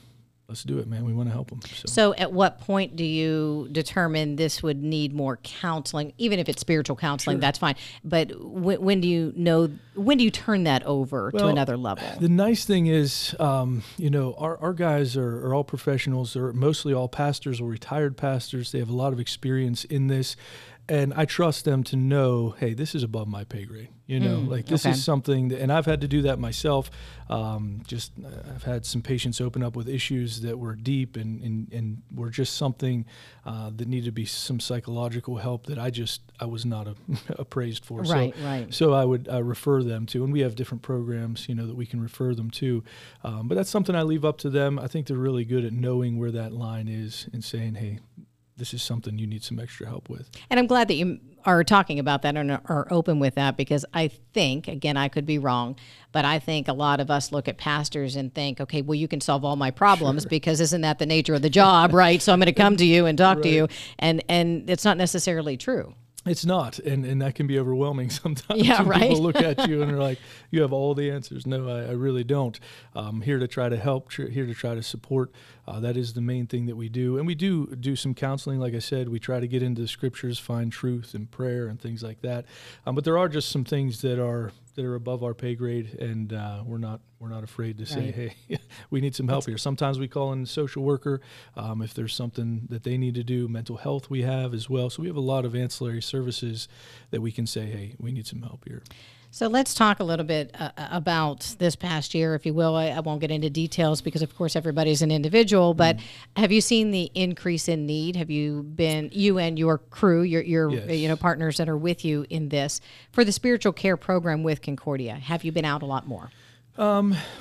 let's 0.48 0.64
do 0.64 0.80
it, 0.80 0.88
man. 0.88 1.06
We 1.06 1.14
want 1.14 1.30
to 1.30 1.34
help 1.34 1.50
them. 1.50 1.62
So. 1.62 1.86
So, 1.88 2.14
at 2.16 2.32
what 2.32 2.60
point 2.60 2.96
do 2.96 3.04
you 3.04 3.68
determine 3.72 4.36
this 4.36 4.62
would 4.62 4.82
need 4.82 5.14
more 5.14 5.38
counseling? 5.38 6.14
Even 6.18 6.40
if 6.40 6.50
it's 6.50 6.62
spiritual 6.62 6.96
counseling, 6.96 7.40
that's 7.40 7.60
fine. 7.60 7.76
But 8.04 8.32
when, 8.40 8.82
when 8.82 9.02
do 9.02 9.08
you 9.08 9.34
know? 9.36 9.70
When 9.96 10.18
do 10.18 10.24
you 10.24 10.32
turn 10.32 10.64
that 10.64 10.84
over 10.84 11.32
to 11.32 11.48
another 11.48 11.78
level? 11.78 12.08
The 12.20 12.30
nice 12.30 12.66
thing 12.66 12.88
is, 12.88 13.36
um, 13.40 13.84
you 13.98 14.10
know, 14.10 14.34
our, 14.38 14.58
our 14.58 14.74
guys 14.74 15.16
are, 15.16 15.48
are 15.48 15.54
all 15.54 15.64
professionals. 15.64 16.34
They're 16.34 16.52
mostly 16.54 16.94
all 16.94 17.08
pastors 17.08 17.62
or 17.62 17.70
retired 17.70 18.18
pastors. 18.18 18.72
They 18.72 18.80
have 18.80 18.90
a 18.90 18.96
lot 18.96 19.14
of 19.14 19.20
experience 19.20 19.86
in 19.86 20.08
this. 20.08 20.36
And 20.90 21.14
I 21.14 21.24
trust 21.24 21.64
them 21.64 21.84
to 21.86 21.96
know, 21.96 22.56
hey, 22.60 22.74
this 22.74 22.94
is 22.94 23.04
above 23.04 23.28
my 23.28 23.46
pay 23.46 23.64
grade. 23.64 23.88
You 24.06 24.20
know, 24.20 24.40
like 24.40 24.66
this 24.66 24.86
okay. 24.86 24.92
is 24.92 25.04
something 25.04 25.48
that, 25.48 25.62
and 25.62 25.72
I've 25.72 25.86
had 25.86 26.02
to 26.02 26.10
do 26.10 26.24
that 26.24 26.38
myself. 26.38 26.92
Um, 27.30 27.82
just, 27.88 28.12
uh, 28.24 28.54
I've 28.54 28.64
had 28.64 28.86
some 28.86 29.02
patients 29.02 29.40
open 29.40 29.64
up 29.64 29.78
with 29.78 29.88
issues 29.88 30.42
that 30.42 30.60
were 30.60 30.76
deep 30.76 31.16
and, 31.16 31.42
and, 31.42 31.72
and 31.72 32.02
were 32.14 32.30
just 32.30 32.58
something 32.58 33.06
uh, 33.46 33.72
that 33.74 33.88
needed 33.88 34.08
to 34.08 34.12
be 34.12 34.26
some 34.26 34.60
psychological 34.60 35.38
help 35.38 35.68
that 35.68 35.80
I 35.80 35.90
just, 35.90 36.22
I 36.38 36.46
was 36.46 36.66
not 36.66 36.88
a, 36.88 36.96
appraised 37.40 37.86
for. 37.86 38.02
Right, 38.02 38.36
so, 38.36 38.44
right. 38.46 38.74
so 38.74 38.94
I 38.94 39.06
would 39.06 39.30
uh, 39.32 39.42
refer 39.42 39.84
them 39.84 40.06
to, 40.08 40.26
and 40.26 40.34
we 40.34 40.42
have 40.42 40.54
different 40.54 40.82
programs, 40.82 41.48
you 41.48 41.56
know, 41.56 41.66
that 41.66 41.76
we 41.76 41.86
can 41.86 42.02
refer 42.02 42.36
them 42.36 42.52
to. 42.52 42.84
Um, 43.24 43.48
but 43.48 43.56
that's 43.56 43.70
something 43.70 43.96
I 43.96 44.04
leave 44.04 44.26
up 44.26 44.38
to 44.40 44.50
them. 44.50 44.78
I 44.78 44.88
think 44.88 45.08
they're 45.08 45.16
really 45.16 45.46
good 45.46 45.64
at 45.64 45.72
knowing 45.72 46.20
where 46.20 46.32
that 46.32 46.52
line 46.52 46.90
is 46.90 47.30
and 47.32 47.42
saying, 47.42 47.76
"Hey, 47.76 48.00
this 48.64 48.74
is 48.74 48.82
something 48.82 49.18
you 49.18 49.28
need 49.28 49.44
some 49.44 49.60
extra 49.60 49.88
help 49.88 50.10
with." 50.10 50.30
And 50.50 50.58
I'm 50.60 50.68
glad 50.68 50.88
that 50.88 50.96
you 50.96 51.20
are 51.46 51.64
talking 51.64 52.00
about 52.00 52.22
that 52.22 52.38
and 52.38 52.52
are 52.52 52.88
open 52.90 53.20
with 53.20 53.36
that 53.36 53.58
because 53.58 53.86
I 53.94 54.08
think, 54.08 54.70
again, 54.70 54.96
I 54.96 55.10
could 55.10 55.26
be 55.26 55.38
wrong, 55.38 55.76
but 56.14 56.24
I 56.24 56.40
think 56.40 56.70
a 56.70 56.74
lot 56.74 57.02
of 57.02 57.12
us 57.12 57.32
look 57.34 57.48
at 57.50 57.58
pastors 57.58 58.16
and 58.16 58.34
think, 58.34 58.62
okay, 58.62 58.82
well, 58.82 58.96
you 58.96 59.10
can 59.10 59.20
solve 59.20 59.44
all 59.44 59.58
my 59.58 59.70
problems 59.70 60.26
because 60.26 60.62
isn't 60.62 60.82
that 60.82 61.00
the 61.00 61.06
nature 61.06 61.34
of 61.34 61.42
the 61.42 61.50
job, 61.50 61.94
right? 61.94 62.22
So 62.22 62.32
I'm 62.32 62.40
going 62.40 62.46
to 62.46 62.54
come 62.54 62.78
to 62.78 62.86
you 62.86 63.06
and 63.06 63.18
talk 63.18 63.42
to 63.42 63.50
you, 63.50 63.68
and 64.00 64.24
and 64.30 64.70
it's 64.70 64.86
not 64.86 64.98
necessarily 64.98 65.58
true. 65.58 65.96
It's 66.26 66.46
not, 66.46 66.80
and, 66.80 67.06
and 67.06 67.22
that 67.22 67.36
can 67.36 67.48
be 67.48 67.60
overwhelming 67.60 68.10
sometimes. 68.10 68.66
Yeah, 68.66 68.82
right. 68.86 69.02
People 69.02 69.22
look 69.22 69.36
at 69.36 69.68
you 69.68 69.82
and 69.82 69.92
they're 69.92 70.00
like, 70.00 70.20
"You 70.52 70.62
have 70.62 70.72
all 70.72 70.94
the 70.94 71.12
answers." 71.12 71.46
No, 71.46 71.68
I, 71.68 71.90
I 71.90 71.92
really 71.92 72.24
don't. 72.24 72.58
I'm 72.96 73.22
here 73.22 73.40
to 73.40 73.48
try 73.48 73.68
to 73.68 73.76
help, 73.78 74.10
tr- 74.10 74.28
here 74.28 74.46
to 74.46 74.54
try 74.54 74.74
to 74.74 74.84
support. 74.84 75.32
Uh, 75.68 75.80
that 75.82 75.98
is 75.98 76.14
the 76.14 76.22
main 76.22 76.48
thing 76.48 76.66
that 76.68 76.76
we 76.76 76.88
do, 76.88 77.18
and 77.18 77.28
we 77.28 77.36
do 77.36 77.68
do 77.76 77.96
some 77.96 78.14
counseling. 78.14 78.60
Like 78.60 78.74
I 78.74 78.80
said, 78.80 79.10
we 79.10 79.20
try 79.20 79.40
to 79.40 79.48
get 79.48 79.62
into 79.62 79.82
the 79.82 79.88
scriptures, 79.88 80.40
find 80.40 80.72
truth 80.72 81.14
and 81.14 81.30
prayer 81.30 81.68
and 81.68 81.80
things 81.80 82.04
like 82.04 82.22
that. 82.22 82.46
Um, 82.86 82.96
but 82.96 83.04
there 83.04 83.18
are 83.18 83.28
just 83.28 83.50
some 83.50 83.66
things 83.66 84.02
that 84.02 84.18
are 84.24 84.52
that 84.76 84.86
are 84.86 84.96
above 84.96 85.24
our 85.24 85.34
pay 85.34 85.56
grade, 85.56 85.96
and 86.00 86.34
uh, 86.34 86.64
we're 86.66 86.78
not 86.78 87.02
we're 87.20 87.30
not 87.30 87.44
afraid 87.44 87.78
to 87.78 87.86
say, 87.86 88.06
Right. 88.06 88.34
"Hey, 88.50 88.58
we 88.90 89.02
need 89.02 89.16
some 89.16 89.28
help 89.28 89.46
here." 89.46 89.58
Sometimes 89.58 90.00
we 90.00 90.08
call 90.08 90.34
in 90.34 90.44
a 90.44 90.46
social 90.46 90.84
worker 90.84 91.22
um, 91.56 91.82
if 91.82 91.94
there's 91.94 92.14
something 92.14 92.68
that 92.70 92.84
they 92.84 92.98
need 92.98 93.16
to 93.16 93.24
do. 93.24 93.48
Mental 93.48 93.78
health 93.78 94.10
we 94.10 94.24
have 94.24 94.54
as 94.54 94.70
well, 94.70 94.90
so 94.90 95.02
we 95.02 95.08
have 95.08 95.16
a 95.18 95.22
lot 95.22 95.46
of 95.46 95.56
ancillary 95.56 96.02
services 96.02 96.68
that 97.12 97.22
we 97.22 97.32
can 97.32 97.46
say, 97.48 97.66
"Hey, 97.68 97.96
we 98.00 98.12
need 98.12 98.28
some 98.28 98.42
help 98.42 98.66
here." 98.68 98.84
So 99.34 99.48
let's 99.48 99.74
talk 99.74 100.00
a 100.00 100.04
little 100.04 100.28
bit 100.28 100.52
uh, 100.60 100.70
about 100.78 101.56
this 101.58 101.76
past 101.76 102.14
year, 102.14 102.36
if 102.36 102.46
you 102.46 102.54
will. 102.54 102.76
I, 102.76 102.90
I 102.90 103.00
won't 103.00 103.20
get 103.20 103.32
into 103.32 103.50
details 103.50 104.00
because, 104.00 104.22
of 104.22 104.36
course, 104.36 104.56
everybody's 104.56 105.02
an 105.02 105.10
individual. 105.10 105.74
But 105.74 105.98
have 106.36 106.52
you 106.52 106.62
seen 106.62 106.92
the 106.92 107.10
increase 107.16 107.68
in 107.68 107.88
need? 107.88 108.16
Have 108.16 108.30
you 108.30 108.62
been 108.62 109.10
you 109.12 109.40
and 109.40 109.58
your 109.58 109.80
crew, 109.80 110.22
your 110.22 110.44
your 110.44 110.70
Yes. 110.70 111.00
you 111.00 111.08
know 111.08 111.16
partners 111.16 111.58
that 111.58 111.68
are 111.68 111.76
with 111.76 112.06
you 112.06 112.28
in 112.30 112.50
this 112.50 112.80
for 113.12 113.26
the 113.26 113.32
spiritual 113.32 113.74
care 113.74 113.98
program 113.98 114.44
with 114.44 114.62
Concordia? 114.62 115.16
Have 115.16 115.44
you 115.44 115.52
been 115.52 115.66
out 115.66 115.82
a 115.82 115.88
lot 115.88 116.06
more? 116.06 116.30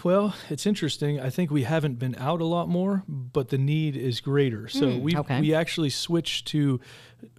Well, 0.04 0.34
it's 0.50 0.66
interesting. 0.66 1.18
I 1.20 1.30
think 1.30 1.50
we 1.50 1.62
haven't 1.62 1.98
been 1.98 2.14
out 2.16 2.40
a 2.40 2.44
lot 2.44 2.68
more, 2.68 3.02
but 3.08 3.48
the 3.48 3.58
need 3.58 3.96
is 3.96 4.20
greater. 4.20 4.68
So 4.68 4.98
we 4.98 5.16
okay. 5.16 5.40
we 5.40 5.54
actually 5.54 5.90
switched 5.90 6.46
to, 6.48 6.80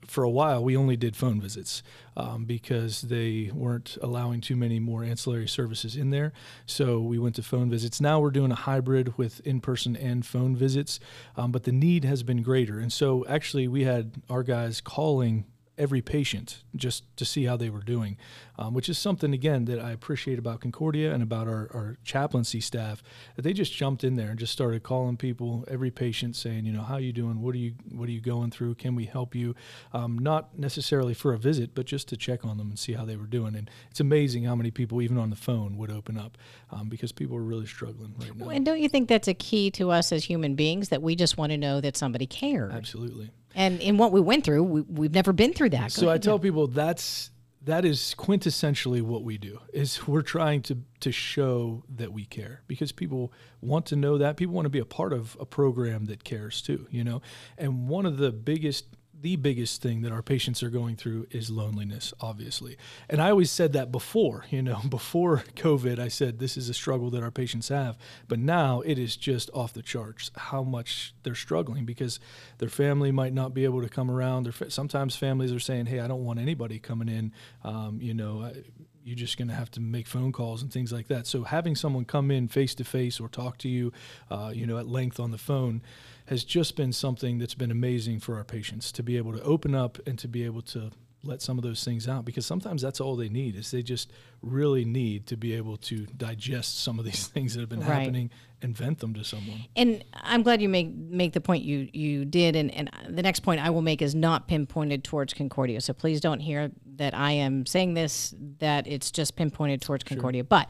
for 0.08 0.24
a 0.24 0.30
while, 0.30 0.64
we 0.64 0.76
only 0.76 0.96
did 0.98 1.16
phone 1.16 1.40
visits 1.40 1.84
um, 2.18 2.46
because 2.46 3.02
they 3.02 3.52
weren't 3.54 3.98
allowing 4.02 4.42
too 4.42 4.56
many 4.56 4.80
more 4.80 5.04
ancillary 5.04 5.48
services 5.48 5.96
in 5.96 6.10
there. 6.10 6.34
So 6.66 7.00
we 7.00 7.20
went 7.20 7.36
to 7.36 7.44
phone 7.44 7.70
visits. 7.70 8.02
Now 8.02 8.20
we're 8.20 8.32
doing 8.32 8.52
a 8.52 8.56
hybrid 8.56 9.18
with 9.18 9.40
in 9.46 9.62
person 9.62 9.96
and 9.96 10.26
phone 10.26 10.56
visits, 10.56 11.00
um, 11.36 11.52
but 11.52 11.64
the 11.64 11.72
need 11.72 12.06
has 12.06 12.24
been 12.24 12.42
greater. 12.42 12.80
And 12.80 12.92
so 12.92 13.26
actually, 13.28 13.68
we 13.68 13.84
had 13.84 14.22
our 14.30 14.44
guys 14.44 14.82
calling 14.82 15.46
every 15.78 16.02
patient 16.02 16.64
just 16.76 17.04
to 17.18 17.26
see 17.26 17.46
how 17.46 17.58
they 17.58 17.70
were 17.70 17.82
doing, 17.82 18.18
um, 18.58 18.74
which 18.74 18.88
is 18.88 18.98
something 18.98 19.34
again 19.34 19.66
that 19.66 19.80
I 19.80 19.92
appreciate 19.92 20.38
about 20.38 20.62
Concordia 20.62 21.14
and 21.14 21.24
about 21.24 21.48
our, 21.48 21.70
our 21.74 21.98
chaplaincy 22.04 22.62
staff. 22.62 23.02
That 23.36 23.42
they 23.42 23.54
just 23.54 23.74
jumped 23.74 24.04
in 24.04 24.16
there 24.16 24.30
and 24.30 24.40
just 24.40 24.54
started 24.54 24.84
calling 24.84 25.18
people, 25.18 25.66
every 25.68 25.90
patient, 25.92 26.36
saying, 26.36 26.66
you 26.66 26.74
know, 26.74 26.84
how 26.84 26.98
you 26.98 27.12
doing? 27.12 27.42
What 27.42 27.56
are 27.56 27.60
you 27.60 27.74
What 27.92 28.08
are 28.08 28.12
you 28.12 28.22
going 28.22 28.52
through? 28.52 28.76
Can 28.76 28.96
we 28.96 29.06
help 29.06 29.34
you? 29.34 29.56
Um, 29.94 30.18
not 30.20 30.58
necessarily 30.58 31.14
for 31.14 31.34
a 31.34 31.40
visit, 31.40 31.74
but 31.74 31.86
just 31.86 32.08
to 32.10 32.18
check 32.18 32.46
on 32.46 32.58
them 32.58 32.70
and 32.70 32.78
see 32.78 32.94
how 32.94 33.06
they 33.06 33.16
were 33.16 33.26
doing. 33.26 33.56
And 33.56 33.70
it's 33.90 34.00
amazing 34.00 34.44
how 34.44 34.56
many 34.56 34.72
people, 34.72 35.02
even 35.02 35.18
on 35.18 35.30
the 35.30 35.36
phone, 35.36 35.78
would 35.78 35.92
open 35.92 36.18
up 36.18 36.38
um, 36.72 36.90
because 36.90 37.12
people 37.12 37.36
are 37.36 37.44
really 37.44 37.66
struggling 37.66 38.14
right 38.20 38.36
now. 38.36 38.50
And 38.50 38.66
don't 38.66 38.80
you 38.80 38.90
think 38.90 39.10
that's 39.10 39.28
a 39.28 39.34
key 39.34 39.72
to 39.72 39.90
us 39.90 40.12
as 40.12 40.24
human 40.24 40.56
beings 40.56 40.90
that 40.90 41.02
we 41.02 41.16
just 41.16 41.38
want 41.38 41.52
to 41.52 41.58
know 41.58 41.82
that 41.82 41.98
somebody 41.98 42.28
cares? 42.28 42.74
Absolutely. 42.74 43.32
And 43.56 43.82
in 43.82 43.98
what 43.98 44.12
we 44.12 44.22
went 44.22 44.44
through, 44.44 44.64
we, 44.64 44.82
we've 44.82 45.14
never 45.14 45.34
been 45.34 45.54
through 45.54 45.70
that. 45.72 45.92
So 45.92 46.10
I 46.10 46.18
tell 46.18 46.40
people 46.40 46.68
that's 46.68 47.32
that 47.66 47.86
is 47.86 48.14
quintessentially 48.18 49.02
what 49.02 49.24
we 49.24 49.38
do 49.38 49.58
is 49.72 50.06
we're 50.08 50.22
trying 50.22 50.62
to 50.64 50.78
to 51.00 51.12
show 51.12 51.84
that 51.96 52.12
we 52.12 52.26
care 52.26 52.62
because 52.68 52.92
people 52.92 53.32
want 53.62 53.86
to 53.88 53.96
know 53.96 54.18
that. 54.18 54.38
People 54.38 54.54
want 54.54 54.66
to 54.66 54.70
be 54.70 54.80
a 54.80 54.86
part 54.86 55.14
of 55.14 55.38
a 55.40 55.46
program 55.46 56.06
that 56.06 56.24
cares 56.24 56.62
too 56.62 56.88
you 56.90 57.04
know? 57.04 57.22
And 57.58 57.88
one 57.88 58.06
of 58.06 58.18
the 58.18 58.32
biggest 58.32 58.86
the 59.24 59.38
biggest 59.38 59.82
thing 59.82 60.02
that 60.02 60.12
our 60.12 60.22
patients 60.22 60.62
are 60.62 60.70
going 60.70 60.98
through 60.98 61.26
is 61.32 61.50
loneliness 61.50 62.14
obviously. 62.20 62.78
And 63.10 63.22
i 63.22 63.30
always 63.30 63.50
said 63.50 63.72
that 63.74 63.92
before 63.92 64.46
you 64.50 64.62
know 64.62 64.82
before 64.90 65.44
covid 65.56 65.98
i 65.98 66.10
said 66.10 66.40
this 66.40 66.58
is 66.58 66.68
a 66.68 66.74
struggle 66.74 67.10
that 67.12 67.24
our 67.24 67.32
patients 67.32 67.70
have 67.70 67.98
but 68.28 68.38
now 68.38 68.82
it 68.82 69.00
is 69.00 69.16
just 69.16 69.50
off 69.54 69.72
the 69.74 69.82
charts 69.82 70.30
how 70.36 70.62
much 70.62 71.16
they're 71.24 71.36
struggling 71.36 71.86
because 71.86 72.20
their 72.58 72.70
family 72.70 73.12
might 73.12 73.34
not 73.34 73.54
be 73.54 73.64
able 73.64 73.82
to 73.82 73.90
come 73.90 74.12
around. 74.12 74.54
Sometimes 74.68 75.16
families 75.16 75.54
are 75.54 75.60
saying 75.60 75.86
hey 75.86 76.02
i 76.02 76.08
don't 76.08 76.26
want 76.26 76.38
anybody 76.38 76.78
coming 76.78 77.08
in. 77.08 77.32
Um, 77.64 78.00
you 78.02 78.14
know 78.14 78.44
I, 78.44 78.64
you're 79.06 79.16
just 79.16 79.38
going 79.38 79.50
to 79.50 79.54
have 79.54 79.70
to 79.72 79.82
make 79.82 80.08
phone 80.08 80.32
calls 80.32 80.62
and 80.62 80.72
things 80.72 80.92
like 80.92 81.08
that. 81.08 81.28
So 81.28 81.44
having 81.44 81.76
someone 81.76 82.06
come 82.06 82.32
in 82.32 82.48
face 82.48 82.74
to 82.76 82.84
face 82.84 83.20
or 83.20 83.28
talk 83.28 83.58
to 83.60 83.70
you, 83.70 83.92
uh, 84.32 84.52
you 84.54 84.66
know, 84.66 84.78
at 84.78 84.88
length 84.88 85.20
on 85.20 85.32
the 85.32 85.38
phone, 85.38 85.82
has 86.28 86.44
just 86.44 86.76
been 86.76 86.94
something 86.94 87.38
that's 87.40 87.56
been 87.56 87.72
amazing 87.72 88.20
for 88.20 88.36
our 88.38 88.44
patients 88.44 88.92
to 88.94 89.04
be 89.04 89.18
able 89.18 89.34
to 89.34 89.42
open 89.44 89.76
up 89.76 89.98
and 90.08 90.18
to 90.20 90.28
be 90.28 90.44
able 90.44 90.62
to 90.62 90.92
let 91.26 91.42
some 91.42 91.58
of 91.58 91.64
those 91.64 91.84
things 91.86 92.06
out 92.06 92.26
because 92.26 92.46
sometimes 92.46 92.82
that's 92.82 93.00
all 93.00 93.16
they 93.16 93.30
need 93.30 93.56
is 93.56 93.72
they 93.72 93.82
just 93.82 94.12
really 94.42 94.84
need 94.84 95.26
to 95.26 95.38
be 95.38 95.54
able 95.54 95.78
to 95.78 96.06
digest 96.18 96.84
some 96.84 97.00
of 97.00 97.06
these 97.06 97.28
things 97.34 97.54
that 97.54 97.62
have 97.62 97.70
been 97.70 97.80
Right. 97.80 98.00
happening 98.00 98.30
and 98.62 98.76
vent 98.76 99.00
them 99.00 99.14
to 99.14 99.24
someone. 99.24 99.66
And 99.76 100.04
I'm 100.14 100.44
glad 100.44 100.62
you 100.62 100.68
make 100.70 100.94
make 100.94 101.32
the 101.34 101.40
point 101.42 101.64
you 101.64 101.88
you 101.94 102.26
did. 102.26 102.56
And, 102.58 102.74
and 102.74 102.90
the 103.10 103.22
next 103.22 103.40
point 103.42 103.62
I 103.62 103.70
will 103.70 103.82
make 103.82 104.02
is 104.02 104.14
not 104.16 104.48
pinpointed 104.48 105.04
towards 105.06 105.34
Concordia. 105.34 105.80
So 105.82 105.94
please 105.94 106.20
don't 106.22 106.40
hear 106.42 106.72
that 106.98 107.14
I 107.14 107.32
am 107.32 107.66
saying 107.66 107.94
this 107.94 108.34
that 108.60 108.86
it's 108.88 109.10
just 109.12 109.36
pinpointed 109.38 109.82
towards 109.82 110.04
Concordia. 110.04 110.44
But 110.44 110.70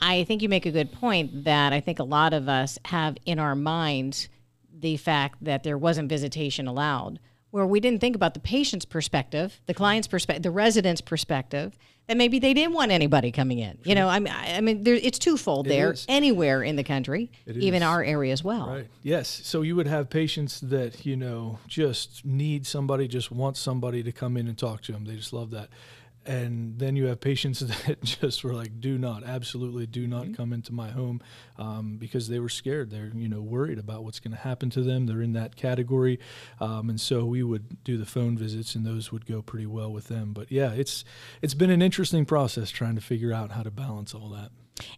I 0.00 0.24
think 0.24 0.40
you 0.42 0.48
make 0.48 0.64
a 0.66 0.70
good 0.70 0.92
point 0.92 1.44
that 1.44 1.72
I 1.74 1.80
think 1.80 1.98
a 1.98 2.04
lot 2.04 2.32
of 2.32 2.48
us 2.48 2.78
have 2.86 3.16
in 3.26 3.38
our 3.38 3.54
minds 3.54 4.28
the 4.80 4.96
fact 4.96 5.42
that 5.44 5.62
there 5.62 5.78
wasn't 5.78 6.08
visitation 6.08 6.66
allowed. 6.66 7.18
Where 7.50 7.66
we 7.66 7.80
didn't 7.80 8.00
think 8.00 8.14
about 8.14 8.34
the 8.34 8.40
patient's 8.40 8.84
perspective, 8.84 9.60
the 9.66 9.74
client's 9.74 10.06
perspective, 10.06 10.44
the 10.44 10.52
resident's 10.52 11.00
perspective, 11.00 11.76
that 12.06 12.16
maybe 12.16 12.38
they 12.38 12.54
didn't 12.54 12.74
want 12.74 12.92
anybody 12.92 13.32
coming 13.32 13.58
in. 13.58 13.78
You 13.84 13.94
know, 13.94 14.08
I 14.08 14.18
mean, 14.18 14.32
I 14.36 14.60
mean, 14.60 14.84
there, 14.84 14.94
it's 14.94 15.18
twofold 15.18 15.66
there. 15.66 15.92
is. 15.92 16.06
Anywhere 16.08 16.62
in 16.62 16.76
the 16.76 16.84
country, 16.84 17.30
even 17.46 17.82
is. 17.82 17.88
our 17.88 18.04
area 18.04 18.32
as 18.32 18.44
well. 18.44 18.68
Right. 18.68 18.88
Yes. 19.02 19.28
So 19.44 19.62
you 19.62 19.74
would 19.76 19.86
have 19.86 20.10
patients 20.10 20.60
that, 20.60 21.04
you 21.04 21.16
know, 21.16 21.58
just 21.66 22.24
need 22.24 22.66
somebody, 22.66 23.08
just 23.08 23.30
want 23.30 23.56
somebody 23.56 24.02
to 24.04 24.12
come 24.12 24.36
in 24.36 24.46
and 24.46 24.56
talk 24.56 24.82
to 24.82 24.92
them. 24.92 25.04
They 25.04 25.16
just 25.16 25.32
love 25.32 25.50
that. 25.50 25.70
And 26.26 26.78
then 26.78 26.96
you 26.96 27.06
have 27.06 27.20
patients 27.20 27.60
that 27.86 28.02
just 28.02 28.44
were 28.44 28.52
like, 28.52 28.80
do 28.80 28.98
not, 28.98 29.24
absolutely 29.24 29.86
do 29.86 30.06
not 30.06 30.34
come 30.34 30.52
into 30.52 30.72
my 30.72 30.90
home 30.90 31.22
um, 31.58 31.96
because 31.98 32.28
they 32.28 32.38
were 32.38 32.48
scared. 32.48 32.90
They're, 32.90 33.10
you 33.14 33.28
know, 33.28 33.40
worried 33.40 33.78
about 33.78 34.04
what's 34.04 34.20
going 34.20 34.32
to 34.32 34.40
happen 34.40 34.70
to 34.70 34.82
them. 34.82 35.06
They're 35.06 35.22
in 35.22 35.32
that 35.32 35.56
category. 35.56 36.20
Um, 36.60 36.90
and 36.90 37.00
so 37.00 37.24
we 37.24 37.42
would 37.42 37.82
do 37.84 37.96
the 37.96 38.06
phone 38.06 38.36
visits 38.36 38.74
and 38.74 38.84
those 38.84 39.10
would 39.10 39.26
go 39.26 39.40
pretty 39.40 39.66
well 39.66 39.92
with 39.92 40.08
them. 40.08 40.32
But 40.32 40.52
yeah, 40.52 40.72
it's, 40.72 41.04
it's 41.40 41.54
been 41.54 41.70
an 41.70 41.82
interesting 41.82 42.26
process 42.26 42.70
trying 42.70 42.96
to 42.96 43.00
figure 43.00 43.32
out 43.32 43.52
how 43.52 43.62
to 43.62 43.70
balance 43.70 44.14
all 44.14 44.28
that. 44.30 44.50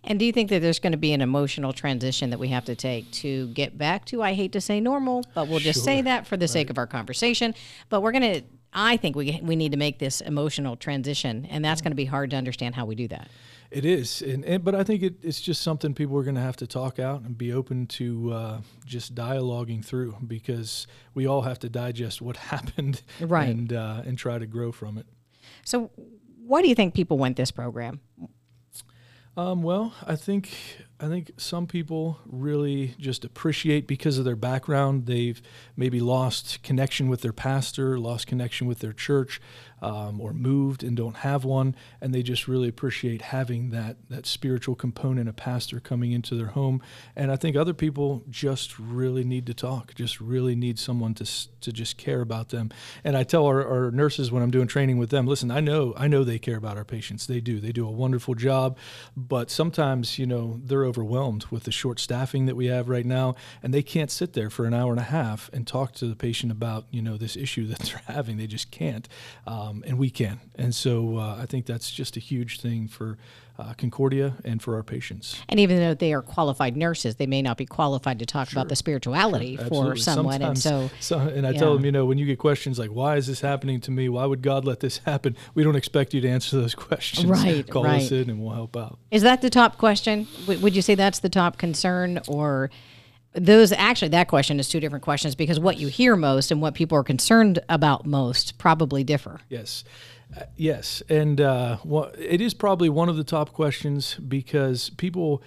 And 0.04 0.18
do 0.18 0.24
you 0.24 0.32
think 0.32 0.50
that 0.50 0.60
there's 0.60 0.78
going 0.78 0.92
to 0.92 0.98
be 0.98 1.12
an 1.12 1.20
emotional 1.20 1.72
transition 1.72 2.30
that 2.30 2.38
we 2.38 2.48
have 2.48 2.64
to 2.66 2.74
take 2.74 3.10
to 3.12 3.48
get 3.48 3.76
back 3.76 4.04
to, 4.06 4.22
I 4.22 4.34
hate 4.34 4.52
to 4.52 4.60
say 4.60 4.80
normal, 4.80 5.24
but 5.34 5.48
we'll 5.48 5.58
just 5.58 5.84
say 5.84 6.02
that 6.02 6.26
for 6.26 6.36
the 6.36 6.48
sake 6.48 6.70
of 6.70 6.78
our 6.78 6.86
conversation. 6.86 7.54
But 7.88 8.00
we're 8.00 8.12
going 8.12 8.34
to, 8.34 8.42
I 8.72 8.96
think 8.96 9.16
we, 9.16 9.38
we 9.42 9.56
need 9.56 9.72
to 9.72 9.78
make 9.78 9.98
this 9.98 10.20
emotional 10.20 10.76
transition, 10.76 11.46
and 11.50 11.64
that's 11.64 11.80
going 11.80 11.92
to 11.92 11.96
be 11.96 12.06
hard 12.06 12.30
to 12.30 12.36
understand 12.36 12.74
how 12.74 12.86
we 12.86 12.94
do 12.94 13.08
that. 13.08 13.28
It 13.70 13.86
is, 13.86 14.20
and, 14.20 14.44
and 14.44 14.62
but 14.62 14.74
I 14.74 14.84
think 14.84 15.02
it, 15.02 15.14
it's 15.22 15.40
just 15.40 15.62
something 15.62 15.94
people 15.94 16.18
are 16.18 16.22
going 16.22 16.34
to 16.34 16.42
have 16.42 16.56
to 16.56 16.66
talk 16.66 16.98
out 16.98 17.22
and 17.22 17.36
be 17.36 17.52
open 17.52 17.86
to 17.88 18.32
uh, 18.32 18.60
just 18.84 19.14
dialoguing 19.14 19.82
through 19.84 20.16
because 20.26 20.86
we 21.14 21.26
all 21.26 21.42
have 21.42 21.58
to 21.60 21.70
digest 21.70 22.20
what 22.20 22.36
happened, 22.52 23.02
Right. 23.20 23.48
And 23.48 23.72
uh, 23.72 24.02
and 24.04 24.18
try 24.18 24.38
to 24.38 24.46
grow 24.46 24.72
from 24.72 24.98
it. 24.98 25.06
So, 25.64 25.90
why 26.44 26.60
do 26.60 26.68
you 26.68 26.74
think 26.74 26.92
people 26.92 27.16
went 27.18 27.36
this 27.36 27.50
program? 27.50 28.00
Um, 29.36 29.62
well, 29.62 29.94
I 30.06 30.16
think 30.16 30.50
I 31.02 31.08
think 31.08 31.32
some 31.36 31.66
people 31.66 32.20
really 32.24 32.94
just 32.96 33.24
appreciate 33.24 33.88
because 33.88 34.18
of 34.18 34.24
their 34.24 34.36
background. 34.36 35.06
They've 35.06 35.42
maybe 35.76 35.98
lost 35.98 36.62
connection 36.62 37.08
with 37.08 37.22
their 37.22 37.32
pastor, 37.32 37.98
lost 37.98 38.28
connection 38.28 38.68
with 38.68 38.78
their 38.78 38.92
church, 38.92 39.40
um, 39.82 40.20
or 40.20 40.32
moved 40.32 40.84
and 40.84 40.96
don't 40.96 41.16
have 41.18 41.44
one, 41.44 41.74
and 42.00 42.14
they 42.14 42.22
just 42.22 42.46
really 42.46 42.68
appreciate 42.68 43.20
having 43.20 43.70
that 43.70 43.96
that 44.08 44.26
spiritual 44.26 44.76
component, 44.76 45.28
a 45.28 45.32
pastor 45.32 45.80
coming 45.80 46.12
into 46.12 46.36
their 46.36 46.46
home. 46.46 46.80
And 47.16 47.32
I 47.32 47.36
think 47.36 47.56
other 47.56 47.74
people 47.74 48.22
just 48.30 48.78
really 48.78 49.24
need 49.24 49.44
to 49.46 49.54
talk, 49.54 49.94
just 49.94 50.20
really 50.20 50.54
need 50.54 50.78
someone 50.78 51.14
to 51.14 51.24
to 51.24 51.72
just 51.72 51.96
care 51.96 52.20
about 52.20 52.50
them. 52.50 52.70
And 53.02 53.16
I 53.16 53.24
tell 53.24 53.44
our, 53.46 53.66
our 53.66 53.90
nurses 53.90 54.30
when 54.30 54.42
I'm 54.42 54.52
doing 54.52 54.68
training 54.68 54.98
with 54.98 55.10
them, 55.10 55.26
listen, 55.26 55.50
I 55.50 55.58
know 55.58 55.94
I 55.96 56.06
know 56.06 56.22
they 56.22 56.38
care 56.38 56.56
about 56.56 56.76
our 56.76 56.84
patients. 56.84 57.26
They 57.26 57.40
do. 57.40 57.58
They 57.58 57.72
do 57.72 57.86
a 57.86 57.90
wonderful 57.90 58.36
job, 58.36 58.78
but 59.16 59.50
sometimes 59.50 60.16
you 60.16 60.26
know 60.26 60.60
they're 60.62 60.84
overwhelmed 60.92 61.46
with 61.50 61.64
the 61.64 61.72
short 61.72 61.98
staffing 61.98 62.44
that 62.44 62.54
we 62.54 62.66
have 62.66 62.90
right 62.90 63.06
now, 63.06 63.34
and 63.62 63.72
they 63.72 63.82
can't 63.82 64.10
sit 64.10 64.34
there 64.34 64.50
for 64.50 64.66
an 64.66 64.74
hour 64.74 64.90
and 64.90 65.00
a 65.00 65.04
half 65.04 65.48
and 65.50 65.66
talk 65.66 65.92
to 65.92 66.06
the 66.06 66.14
patient 66.14 66.52
about 66.52 66.84
you 66.90 67.00
know 67.00 67.16
this 67.16 67.34
issue 67.34 67.66
that 67.70 67.78
they're 67.78 68.02
having. 68.06 68.36
They 68.36 68.46
just 68.46 68.70
can't, 68.70 69.08
um, 69.46 69.82
and 69.86 69.98
we 69.98 70.10
can. 70.10 70.40
And 70.54 70.74
so 70.74 71.16
uh, 71.16 71.38
I 71.40 71.46
think 71.46 71.64
that's 71.64 71.90
just 71.90 72.18
a 72.18 72.20
huge 72.20 72.60
thing 72.60 72.88
for 72.88 73.16
uh, 73.58 73.74
Concordia 73.74 74.34
and 74.44 74.62
for 74.62 74.76
our 74.76 74.82
patients. 74.82 75.40
And 75.48 75.60
even 75.60 75.78
though 75.78 75.94
they 75.94 76.12
are 76.12 76.22
qualified 76.22 76.76
nurses, 76.76 77.16
they 77.16 77.26
may 77.26 77.42
not 77.42 77.56
be 77.56 77.66
qualified 77.66 78.18
to 78.20 78.26
talk 78.26 78.50
about 78.50 78.68
the 78.68 78.76
spirituality 78.76 79.56
for 79.56 79.92
Absolutely. 79.92 80.00
someone. 80.00 80.42
and 80.42 80.58
so, 80.58 80.90
so, 81.00 81.18
and 81.18 81.46
I 81.46 81.50
yeah. 81.50 81.58
tell 81.58 81.74
them, 81.74 81.84
you 81.84 81.92
know, 81.92 82.04
when 82.06 82.18
you 82.18 82.26
get 82.26 82.38
questions 82.38 82.78
like, 82.78 82.90
"Why 82.90 83.16
is 83.16 83.26
this 83.26 83.40
happening 83.40 83.80
to 83.82 83.90
me? 83.90 84.08
Why 84.08 84.24
would 84.24 84.42
God 84.42 84.64
let 84.64 84.80
this 84.80 84.98
happen?" 85.04 85.36
We 85.54 85.62
don't 85.62 85.76
expect 85.76 86.14
you 86.14 86.20
to 86.22 86.28
answer 86.28 86.56
those 86.56 86.74
questions. 86.88 87.26
Right, 87.26 87.68
Call 87.68 87.84
right. 87.84 88.02
us 88.02 88.10
in, 88.10 88.30
and 88.30 88.42
we'll 88.42 88.54
help 88.54 88.76
out. 88.76 88.98
Is 89.10 89.22
that 89.22 89.42
the 89.42 89.50
top 89.50 89.78
question? 89.78 90.26
Would 90.46 90.74
you 90.74 90.82
say 90.82 90.94
that's 90.94 91.18
the 91.18 91.28
top 91.28 91.58
concern, 91.58 92.20
or 92.26 92.70
those? 93.32 93.72
Actually, 93.72 94.08
that 94.08 94.28
question 94.28 94.58
is 94.58 94.68
two 94.68 94.80
different 94.80 95.04
questions 95.04 95.34
because 95.34 95.60
what 95.60 95.78
you 95.78 95.88
hear 95.88 96.16
most 96.16 96.50
and 96.50 96.62
what 96.62 96.74
people 96.74 96.96
are 96.96 97.04
concerned 97.04 97.58
about 97.68 98.06
most 98.06 98.58
probably 98.58 99.04
differ. 99.04 99.40
Yes. 99.48 99.84
Yes. 100.56 101.02
And 101.08 101.40
uh, 101.40 101.78
well, 101.84 102.10
it 102.18 102.40
is 102.40 102.54
probably 102.54 102.88
one 102.88 103.08
of 103.08 103.16
the 103.16 103.24
top 103.24 103.52
questions 103.52 104.14
because 104.14 104.90
people 104.90 105.42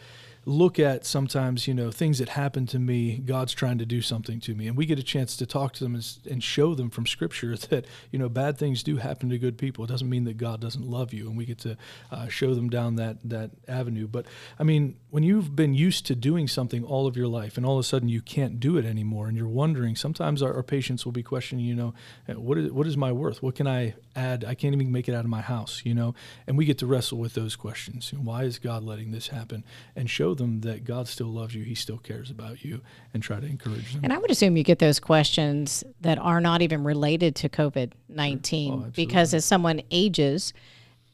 look 0.47 0.77
at 0.77 1.05
sometimes, 1.05 1.67
you 1.67 1.73
know, 1.73 1.89
things 1.89 2.19
that 2.19 2.29
happen 2.29 2.67
to 2.67 2.77
me, 2.77 3.17
God's 3.17 3.53
trying 3.53 3.79
to 3.79 3.85
do 3.85 4.01
something 4.01 4.39
to 4.41 4.53
me. 4.53 4.67
And 4.67 4.77
we 4.77 4.85
get 4.85 4.99
a 4.99 5.03
chance 5.03 5.35
to 5.37 5.45
talk 5.45 5.73
to 5.73 5.83
them 5.83 5.95
and, 5.95 6.17
and 6.29 6.43
show 6.43 6.75
them 6.75 6.91
from 6.91 7.07
Scripture 7.07 7.57
that, 7.69 7.85
you 8.11 8.19
know, 8.19 8.29
bad 8.29 8.57
things 8.57 8.83
do 8.83 8.97
happen 8.97 9.29
to 9.29 9.39
good 9.39 9.57
people. 9.57 9.83
It 9.83 9.87
doesn't 9.87 10.09
mean 10.09 10.23
that 10.25 10.37
God 10.37 10.61
doesn't 10.61 10.85
love 10.85 11.13
you. 11.13 11.27
And 11.27 11.35
we 11.35 11.45
get 11.45 11.57
to 11.59 11.77
uh, 12.11 12.27
show 12.27 12.53
them 12.53 12.69
down 12.69 12.95
that, 12.97 13.17
that 13.27 13.51
avenue. 13.67 14.07
But 14.07 14.27
I 14.59 14.63
mean, 14.63 14.97
when 15.09 15.23
you've 15.23 15.55
been 15.55 15.73
used 15.73 16.05
to 16.07 16.15
doing 16.15 16.47
something 16.47 16.83
all 16.83 17.07
of 17.07 17.17
your 17.17 17.27
life 17.27 17.57
and 17.57 17.65
all 17.65 17.73
of 17.73 17.79
a 17.79 17.83
sudden 17.83 18.07
you 18.07 18.21
can't 18.21 18.59
do 18.59 18.77
it 18.77 18.85
anymore 18.85 19.27
and 19.27 19.35
you're 19.35 19.47
wondering, 19.47 19.95
sometimes 19.95 20.43
our, 20.43 20.53
our 20.53 20.63
patients 20.63 21.05
will 21.05 21.11
be 21.11 21.23
questioning, 21.23 21.65
you 21.65 21.75
know, 21.75 21.93
"Uh, 22.29 22.39
what 22.39 22.57
is, 22.57 22.71
what 22.71 22.85
is 22.85 22.95
my 22.95 23.11
worth? 23.11 23.41
What 23.41 23.55
can 23.55 23.67
I 23.67 23.95
add? 24.15 24.45
I 24.45 24.55
can't 24.55 24.73
even 24.73 24.91
make 24.91 25.07
it 25.07 25.13
out 25.13 25.25
of 25.25 25.29
my 25.29 25.41
house, 25.41 25.81
you 25.85 25.93
know? 25.93 26.15
And 26.47 26.57
we 26.57 26.65
get 26.65 26.77
to 26.79 26.85
wrestle 26.85 27.17
with 27.17 27.33
those 27.33 27.55
questions. 27.55 28.13
Why 28.13 28.43
is 28.43 28.59
God 28.59 28.83
letting 28.83 29.11
this 29.11 29.27
happen? 29.27 29.63
And 29.95 30.09
show 30.09 30.33
them 30.33 30.61
that 30.61 30.83
God 30.83 31.07
still 31.07 31.27
loves 31.27 31.55
you. 31.55 31.63
He 31.63 31.75
still 31.75 31.97
cares 31.97 32.29
about 32.29 32.63
you 32.63 32.81
and 33.13 33.21
try 33.21 33.39
to 33.39 33.45
encourage 33.45 33.93
them. 33.93 34.01
And 34.03 34.13
I 34.13 34.17
would 34.17 34.31
assume 34.31 34.57
you 34.57 34.63
get 34.63 34.79
those 34.79 34.99
questions 34.99 35.83
that 36.01 36.17
are 36.17 36.41
not 36.41 36.61
even 36.61 36.83
related 36.83 37.35
to 37.37 37.49
COVID 37.49 37.91
19 38.09 38.93
because 38.95 39.33
as 39.33 39.45
someone 39.45 39.81
ages, 39.91 40.53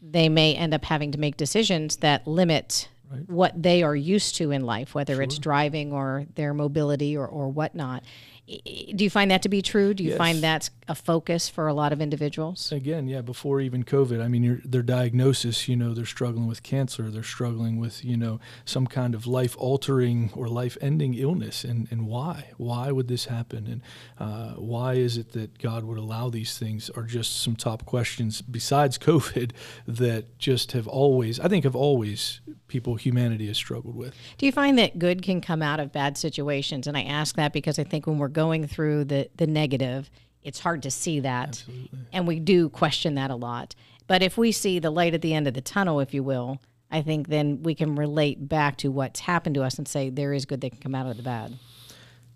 they 0.02 0.30
may 0.30 0.56
end 0.56 0.74
up 0.74 0.86
having 0.86 1.12
to 1.12 1.18
make 1.18 1.38
decisions 1.38 1.98
that 1.98 2.28
limit 2.28 2.90
what 3.28 3.62
they 3.62 3.84
are 3.84 3.96
used 3.96 4.36
to 4.38 4.52
in 4.52 4.66
life, 4.66 4.96
whether 4.96 5.22
it's 5.22 5.38
driving 5.38 5.92
or 5.92 6.26
their 6.36 6.54
mobility 6.54 7.18
or, 7.18 7.28
or 7.28 7.50
whatnot. 7.50 8.04
Do 8.47 9.04
you 9.04 9.10
find 9.10 9.32
that 9.32 9.43
to 9.43 9.49
be 9.49 9.62
true? 9.62 9.93
Do 9.93 10.04
you 10.04 10.10
Yes. 10.10 10.17
find 10.17 10.41
that's 10.41 10.71
a 10.88 10.95
focus 10.95 11.47
for 11.47 11.67
a 11.67 11.73
lot 11.73 11.93
of 11.93 12.01
individuals? 12.01 12.71
Again, 12.71 13.08
yeah, 13.08 13.21
before 13.21 13.62
even 13.62 13.84
COVID, 13.86 14.21
I 14.21 14.27
mean, 14.27 14.43
your, 14.43 14.58
their 14.65 14.82
diagnosis, 14.82 15.69
you 15.69 15.77
know, 15.77 15.93
they're 15.93 16.06
struggling 16.06 16.47
with 16.47 16.62
cancer, 16.63 17.10
they're 17.10 17.23
struggling 17.23 17.80
with, 17.80 18.04
you 18.04 18.17
know, 18.17 18.39
some 18.65 18.88
kind 18.88 19.15
of 19.15 19.25
life 19.25 19.56
altering 19.58 20.32
or 20.36 20.47
life 20.49 20.77
ending 20.82 21.13
illness. 21.13 21.63
And, 21.63 21.88
and 21.91 22.08
why? 22.08 22.49
Why 22.58 22.91
would 22.91 23.08
this 23.08 23.25
happen? 23.25 23.67
And 23.67 23.82
uh, 24.19 24.56
why 24.56 24.95
is 24.95 25.17
it 25.17 25.32
that 25.32 25.60
God 25.60 25.86
would 25.86 25.97
allow 25.97 26.30
these 26.30 26.58
things 26.58 26.89
are 26.89 27.04
just 27.04 27.41
some 27.41 27.56
top 27.56 27.86
questions 27.86 28.41
besides 28.41 28.97
COVID 29.12 29.51
that 29.88 30.38
just 30.39 30.73
have 30.73 30.88
always, 30.88 31.39
I 31.39 31.47
think, 31.47 31.63
have 31.63 31.75
always 31.75 32.41
people, 32.67 32.95
humanity 32.95 33.47
has 33.47 33.58
struggled 33.58 33.95
with. 33.95 34.15
Do 34.38 34.45
you 34.45 34.51
find 34.51 34.77
that 34.77 34.97
good 34.97 35.21
can 35.21 35.41
come 35.41 35.62
out 35.62 35.80
of 35.80 35.91
bad 35.91 36.17
situations? 36.17 36.88
And 36.88 36.97
I 36.97 37.04
ask 37.04 37.36
that 37.36 37.54
because 37.54 37.77
I 37.77 37.84
think 37.84 38.08
when 38.08 38.17
we're 38.17 38.30
going 38.34 38.67
through 38.67 39.06
the 39.06 39.30
the 39.36 39.48
negative, 39.48 40.10
it's 40.44 40.60
hard 40.60 40.84
to 40.84 40.91
see 40.91 41.20
that, 41.20 41.63
and 42.12 42.28
we 42.28 42.39
do 42.39 42.70
question 42.70 43.15
that 43.15 43.32
a 43.32 43.36
lot. 43.36 43.76
But 44.08 44.24
if 44.24 44.38
we 44.38 44.52
see 44.52 44.80
the 44.80 44.89
light 44.89 45.13
at 45.13 45.22
the 45.22 45.34
end 45.34 45.48
of 45.48 45.54
the 45.54 45.62
tunnel, 45.62 46.00
if 46.00 46.13
you 46.13 46.24
will, 46.24 46.60
I 46.89 47.02
think 47.02 47.30
then 47.30 47.63
we 47.63 47.76
can 47.76 47.96
relate 47.96 48.50
back 48.50 48.78
to 48.78 48.91
what's 48.91 49.22
happened 49.22 49.56
to 49.56 49.63
us 49.63 49.78
and 49.78 49.88
say 49.88 50.10
there 50.10 50.34
is 50.34 50.46
good 50.46 50.62
that 50.62 50.72
can 50.72 50.82
come 50.82 50.96
out 50.96 51.08
of 51.08 51.17
the 51.17 51.24
bad. 51.24 51.58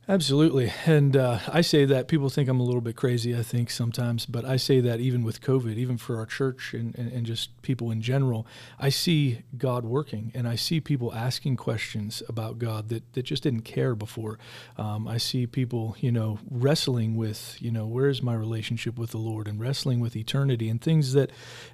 Absolutely. 0.08 0.72
And 0.86 1.18
uh, 1.18 1.40
I 1.48 1.62
say 1.62 1.84
that 1.86 2.08
people 2.08 2.30
think 2.30 2.48
I'm 2.48 2.60
a 2.60 2.64
little 2.64 2.82
bit 2.82 2.96
crazy, 2.96 3.36
I 3.36 3.42
think 3.42 3.72
sometimes, 3.72 4.28
but 4.28 4.46
I 4.46 4.56
say 4.56 4.80
that 4.82 5.00
even 5.00 5.24
with 5.24 5.42
COVID, 5.42 5.78
even 5.78 5.98
for 5.98 6.20
our 6.20 6.28
church 6.28 6.76
and, 6.76 6.96
and, 6.96 7.12
and 7.12 7.26
just 7.26 7.60
people 7.64 7.90
in 7.90 8.02
general, 8.02 8.46
I 8.80 8.90
see 8.90 9.42
God 9.58 9.84
working 9.84 10.32
and 10.36 10.48
I 10.48 10.58
see 10.58 10.80
people 10.80 11.12
asking 11.12 11.58
questions 11.58 12.22
about 12.30 12.60
God 12.60 12.90
that, 12.90 13.14
that 13.14 13.24
just 13.24 13.42
didn't 13.42 13.62
care 13.64 13.96
before. 13.96 14.38
Um, 14.78 15.08
I 15.08 15.18
see 15.18 15.48
people, 15.48 15.96
you 16.00 16.12
know, 16.12 16.38
wrestling 16.52 17.16
with, 17.16 17.58
you 17.60 17.72
know, 17.72 17.88
where 17.88 18.08
is 18.08 18.22
my 18.22 18.36
relationship 18.36 19.00
with 19.00 19.10
the 19.10 19.18
Lord 19.18 19.48
and 19.48 19.60
wrestling 19.60 20.00
with 20.00 20.16
eternity 20.16 20.70
and 20.70 20.80
things 20.80 21.14
that 21.14 21.32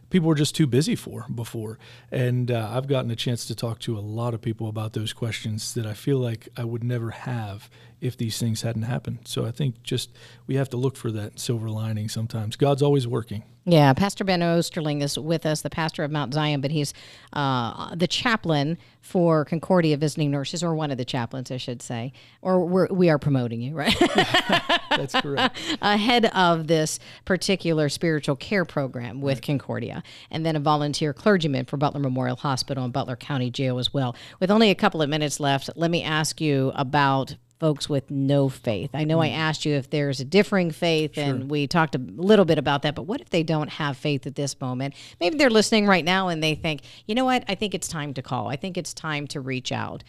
people 0.09 0.29
were 0.29 0.35
just 0.35 0.55
too 0.55 0.67
busy 0.67 0.95
for 0.95 1.25
before. 1.33 1.79
And 2.11 2.49
uh, 2.49 2.69
I've 2.71 2.87
gotten 2.87 3.11
a 3.11 3.15
chance 3.17 3.45
to 3.47 3.55
talk 3.55 3.79
to 3.79 3.97
a 3.97 3.99
lot 3.99 4.33
of 4.33 4.41
people 4.41 4.69
about 4.69 4.93
those 4.93 5.11
questions 5.11 5.73
that 5.73 5.85
I 5.85 5.93
feel 5.93 6.17
like 6.17 6.47
I 6.55 6.63
would 6.63 6.83
never 6.83 7.11
have 7.11 7.69
if 8.01 8.17
these 8.17 8.39
things 8.39 8.63
hadn't 8.63 8.83
happened. 8.83 9.19
So 9.25 9.45
I 9.45 9.51
think 9.51 9.83
just 9.83 10.09
we 10.47 10.55
have 10.55 10.69
to 10.71 10.77
look 10.77 10.97
for 10.97 11.11
that 11.11 11.39
silver 11.39 11.69
lining 11.69 12.09
sometimes. 12.09 12.55
God's 12.55 12.81
always 12.81 13.07
working. 13.07 13.43
Yeah, 13.63 13.93
Pastor 13.93 14.23
Ben 14.23 14.39
Osterling 14.39 15.03
is 15.03 15.19
with 15.19 15.45
us, 15.45 15.61
the 15.61 15.69
pastor 15.69 16.03
of 16.03 16.09
Mount 16.09 16.33
Zion, 16.33 16.61
but 16.61 16.71
he's 16.71 16.95
uh, 17.33 17.93
the 17.93 18.07
chaplain 18.07 18.79
for 19.01 19.45
Concordia 19.45 19.97
Visiting 19.97 20.31
Nurses, 20.31 20.63
or 20.63 20.73
one 20.73 20.89
of 20.89 20.97
the 20.97 21.05
chaplains, 21.05 21.51
I 21.51 21.57
should 21.57 21.79
say. 21.83 22.11
Or 22.41 22.65
we're, 22.65 22.87
we 22.87 23.11
are 23.11 23.19
promoting 23.19 23.61
you, 23.61 23.75
right? 23.75 23.95
That's 24.89 25.13
correct. 25.13 25.59
Ahead 25.81 26.25
of 26.33 26.65
this 26.65 26.97
particular 27.23 27.87
spiritual 27.89 28.35
care 28.35 28.65
program 28.65 29.21
with 29.21 29.37
right. 29.37 29.43
Concordia, 29.43 30.01
and 30.31 30.43
then 30.43 30.55
a 30.55 30.59
volunteer 30.59 31.13
clergyman 31.13 31.65
for 31.65 31.77
Butler 31.77 31.99
Memorial 31.99 32.37
Hospital 32.37 32.83
and 32.83 32.91
Butler 32.91 33.15
County 33.15 33.51
Jail 33.51 33.77
as 33.77 33.93
well. 33.93 34.15
With 34.39 34.49
only 34.49 34.71
a 34.71 34.75
couple 34.75 35.03
of 35.03 35.09
minutes 35.09 35.39
left, 35.39 35.69
let 35.75 35.91
me 35.91 36.01
ask 36.01 36.41
you 36.41 36.71
about 36.73 37.35
folks 37.61 37.87
with 37.87 38.09
no 38.09 38.49
faith. 38.49 38.89
I 38.91 39.03
know 39.03 39.19
mm. 39.19 39.25
I 39.25 39.29
asked 39.29 39.65
you 39.65 39.75
if 39.75 39.91
there's 39.91 40.19
a 40.19 40.25
differing 40.25 40.71
faith, 40.71 41.13
sure. 41.13 41.23
and 41.23 41.47
we 41.47 41.67
talked 41.67 41.93
a 41.93 41.99
little 41.99 42.43
bit 42.43 42.57
about 42.57 42.81
that, 42.81 42.95
but 42.95 43.03
what 43.03 43.21
if 43.21 43.29
they 43.29 43.43
don't 43.43 43.69
have 43.69 43.95
faith 43.95 44.25
at 44.25 44.33
this 44.33 44.59
moment? 44.59 44.95
Maybe 45.19 45.37
they're 45.37 45.51
listening 45.51 45.85
right 45.85 46.03
now 46.03 46.27
and 46.29 46.41
they 46.41 46.55
think, 46.55 46.81
you 47.05 47.13
know 47.13 47.23
what, 47.23 47.43
I 47.47 47.53
think 47.53 47.75
it's 47.75 47.87
time 47.87 48.15
to 48.15 48.23
call. 48.23 48.47
I 48.47 48.55
think 48.55 48.79
it's 48.79 48.95
time 48.95 49.27
to 49.27 49.39
reach 49.39 49.71
out. 49.71 50.03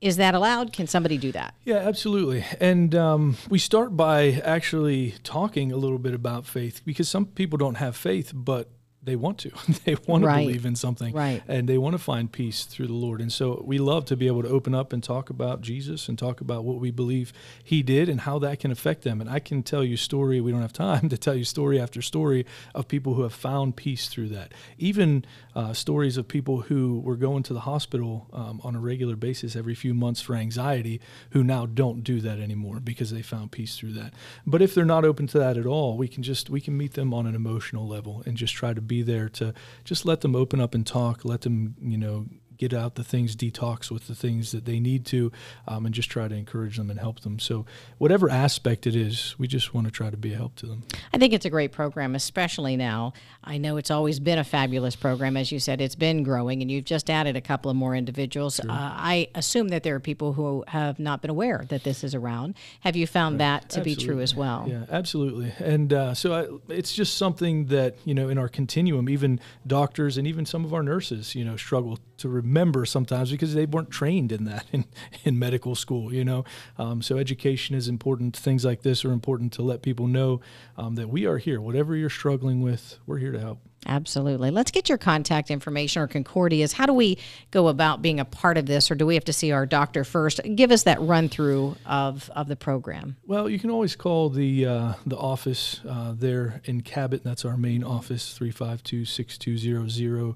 Is 0.00 0.16
that 0.16 0.34
allowed? 0.34 0.72
Can 0.72 0.88
somebody 0.88 1.18
do 1.18 1.30
that? 1.30 1.54
Yeah, 1.62 1.76
absolutely. 1.76 2.44
And 2.58 2.96
um, 2.96 3.36
we 3.48 3.60
start 3.60 3.96
by 3.96 4.32
actually 4.44 5.14
talking 5.22 5.70
a 5.70 5.76
little 5.76 6.00
bit 6.00 6.14
about 6.14 6.46
faith 6.46 6.82
because 6.84 7.08
some 7.08 7.26
people 7.26 7.58
don't 7.58 7.76
have 7.76 7.94
faith, 7.94 8.32
but 8.34 8.68
they 9.04 9.16
want 9.16 9.38
to. 9.38 9.50
they 9.84 9.96
want 10.06 10.24
right. 10.24 10.38
to 10.38 10.46
believe 10.46 10.64
in 10.64 10.76
something. 10.76 11.12
Right. 11.14 11.42
And 11.48 11.68
they 11.68 11.78
want 11.78 11.94
to 11.94 11.98
find 11.98 12.30
peace 12.30 12.64
through 12.64 12.86
the 12.86 12.92
Lord. 12.92 13.20
And 13.20 13.32
so 13.32 13.62
we 13.66 13.78
love 13.78 14.04
to 14.06 14.16
be 14.16 14.28
able 14.28 14.42
to 14.42 14.48
open 14.48 14.74
up 14.74 14.92
and 14.92 15.02
talk 15.02 15.28
about 15.28 15.60
Jesus 15.60 16.08
and 16.08 16.18
talk 16.18 16.40
about 16.40 16.64
what 16.64 16.78
we 16.78 16.90
believe 16.90 17.32
he 17.62 17.82
did 17.82 18.08
and 18.08 18.20
how 18.20 18.38
that 18.38 18.60
can 18.60 18.70
affect 18.70 19.02
them. 19.02 19.20
And 19.20 19.28
I 19.28 19.40
can 19.40 19.62
tell 19.62 19.82
you 19.82 19.96
story, 19.96 20.40
we 20.40 20.52
don't 20.52 20.62
have 20.62 20.72
time 20.82 21.08
to 21.08 21.18
tell 21.18 21.34
you 21.34 21.44
story 21.44 21.80
after 21.80 22.00
story 22.00 22.46
of 22.74 22.86
people 22.86 23.14
who 23.14 23.22
have 23.22 23.34
found 23.34 23.76
peace 23.76 24.08
through 24.08 24.28
that. 24.28 24.52
Even 24.78 25.24
uh, 25.54 25.72
stories 25.72 26.16
of 26.16 26.28
people 26.28 26.62
who 26.62 27.00
were 27.00 27.16
going 27.16 27.42
to 27.42 27.52
the 27.52 27.60
hospital 27.60 28.28
um, 28.32 28.60
on 28.62 28.76
a 28.76 28.80
regular 28.80 29.16
basis 29.16 29.56
every 29.56 29.74
few 29.74 29.94
months 29.94 30.20
for 30.20 30.36
anxiety 30.36 31.00
who 31.30 31.42
now 31.42 31.66
don't 31.66 32.04
do 32.04 32.20
that 32.20 32.38
anymore 32.38 32.78
because 32.78 33.10
they 33.10 33.22
found 33.22 33.50
peace 33.50 33.76
through 33.76 33.92
that. 33.92 34.14
But 34.46 34.62
if 34.62 34.74
they're 34.74 34.84
not 34.84 35.04
open 35.04 35.26
to 35.28 35.38
that 35.38 35.56
at 35.56 35.66
all, 35.66 35.96
we 35.96 36.06
can 36.06 36.22
just 36.22 36.48
we 36.48 36.60
can 36.60 36.76
meet 36.76 36.94
them 36.94 37.12
on 37.12 37.26
an 37.26 37.34
emotional 37.34 37.86
level 37.86 38.22
and 38.26 38.36
just 38.36 38.54
try 38.54 38.72
to 38.72 38.80
be 38.92 39.02
there 39.02 39.28
to 39.30 39.54
just 39.84 40.04
let 40.04 40.20
them 40.20 40.36
open 40.36 40.60
up 40.60 40.74
and 40.74 40.86
talk, 40.86 41.24
let 41.24 41.40
them, 41.40 41.74
you 41.80 41.96
know, 41.96 42.26
get 42.58 42.72
out 42.72 42.94
the 42.94 43.04
things, 43.04 43.36
detox 43.36 43.90
with 43.90 44.06
the 44.06 44.14
things 44.14 44.52
that 44.52 44.64
they 44.64 44.80
need 44.80 45.04
to, 45.06 45.32
um, 45.66 45.86
and 45.86 45.94
just 45.94 46.10
try 46.10 46.28
to 46.28 46.34
encourage 46.34 46.76
them 46.76 46.90
and 46.90 46.98
help 46.98 47.20
them. 47.20 47.38
So, 47.38 47.66
whatever 47.98 48.30
aspect 48.30 48.86
it 48.86 48.94
is, 48.94 49.34
we 49.38 49.46
just 49.46 49.74
want 49.74 49.86
to 49.86 49.90
try 49.90 50.10
to 50.10 50.16
be 50.16 50.32
a 50.32 50.36
help 50.36 50.56
to 50.56 50.66
them. 50.66 50.82
I 51.12 51.18
think 51.18 51.32
it's 51.32 51.44
a 51.44 51.50
great 51.50 51.72
program, 51.72 52.14
especially 52.14 52.76
now. 52.76 53.12
I 53.44 53.58
know 53.58 53.76
it's 53.76 53.90
always 53.90 54.20
been 54.20 54.38
a 54.38 54.44
fabulous 54.44 54.96
program. 54.96 55.36
As 55.36 55.50
you 55.50 55.58
said, 55.58 55.80
it's 55.80 55.94
been 55.94 56.22
growing, 56.22 56.62
and 56.62 56.70
you've 56.70 56.84
just 56.84 57.10
added 57.10 57.36
a 57.36 57.40
couple 57.40 57.70
of 57.70 57.76
more 57.76 57.94
individuals. 57.94 58.56
Sure. 58.56 58.70
Uh, 58.70 58.74
I 58.74 59.28
assume 59.34 59.68
that 59.68 59.82
there 59.82 59.94
are 59.94 60.00
people 60.00 60.32
who 60.32 60.64
have 60.68 60.98
not 60.98 61.22
been 61.22 61.30
aware 61.30 61.64
that 61.68 61.84
this 61.84 62.04
is 62.04 62.14
around. 62.14 62.54
Have 62.80 62.96
you 62.96 63.06
found 63.06 63.34
right. 63.34 63.38
that 63.38 63.70
to 63.70 63.80
absolutely. 63.80 63.94
be 63.94 64.04
true 64.04 64.20
as 64.20 64.34
well? 64.34 64.66
Yeah, 64.68 64.84
absolutely. 64.90 65.52
And 65.58 65.92
uh, 65.92 66.14
so 66.14 66.34
I, 66.68 66.72
it's 66.72 66.92
just 66.92 67.16
something 67.16 67.66
that, 67.66 67.96
you 68.04 68.14
know, 68.14 68.28
in 68.28 68.38
our 68.38 68.48
continuum, 68.48 69.08
even 69.08 69.40
doctors 69.66 70.18
and 70.18 70.26
even 70.26 70.46
some 70.46 70.64
of 70.64 70.74
our 70.74 70.82
nurses, 70.82 71.34
you 71.34 71.44
know, 71.44 71.56
struggle 71.56 71.98
to 72.18 72.28
remember 72.42 72.84
sometimes 72.84 73.30
because 73.30 73.54
they 73.54 73.66
weren't 73.66 73.90
trained 73.90 74.32
in 74.32 74.44
that 74.44 74.66
in, 74.72 74.84
in 75.24 75.38
medical 75.38 75.74
school, 75.74 76.12
you 76.12 76.24
know. 76.24 76.44
Um, 76.78 77.02
so 77.02 77.18
education 77.18 77.74
is 77.74 77.88
important. 77.88 78.36
Things 78.36 78.64
like 78.64 78.82
this 78.82 79.04
are 79.04 79.12
important 79.12 79.52
to 79.54 79.62
let 79.62 79.82
people 79.82 80.06
know 80.06 80.40
um, 80.76 80.94
that 80.96 81.08
we 81.08 81.26
are 81.26 81.38
here. 81.38 81.60
Whatever 81.60 81.96
you're 81.96 82.10
struggling 82.10 82.60
with, 82.60 82.98
we're 83.06 83.18
here 83.18 83.32
to 83.32 83.40
help. 83.40 83.58
Absolutely. 83.86 84.50
Let's 84.50 84.70
get 84.70 84.88
your 84.88 84.98
contact 84.98 85.50
information 85.50 86.02
or 86.02 86.06
Concordia's. 86.06 86.72
How 86.72 86.86
do 86.86 86.92
we 86.92 87.18
go 87.50 87.66
about 87.66 88.00
being 88.00 88.20
a 88.20 88.24
part 88.24 88.56
of 88.56 88.66
this, 88.66 88.90
or 88.90 88.94
do 88.94 89.06
we 89.06 89.14
have 89.14 89.24
to 89.24 89.32
see 89.32 89.50
our 89.50 89.66
doctor 89.66 90.04
first? 90.04 90.40
Give 90.54 90.70
us 90.70 90.84
that 90.84 91.00
run 91.00 91.28
through 91.28 91.76
of, 91.84 92.30
of 92.36 92.46
the 92.46 92.54
program. 92.54 93.16
Well, 93.26 93.48
you 93.48 93.58
can 93.58 93.70
always 93.70 93.96
call 93.96 94.30
the 94.30 94.66
uh, 94.66 94.92
the 95.04 95.16
office 95.16 95.80
uh, 95.88 96.14
there 96.16 96.60
in 96.64 96.82
Cabot. 96.82 97.24
That's 97.24 97.44
our 97.44 97.56
main 97.56 97.82
office, 97.82 98.34
352 98.34 99.04
6200. 99.04 100.34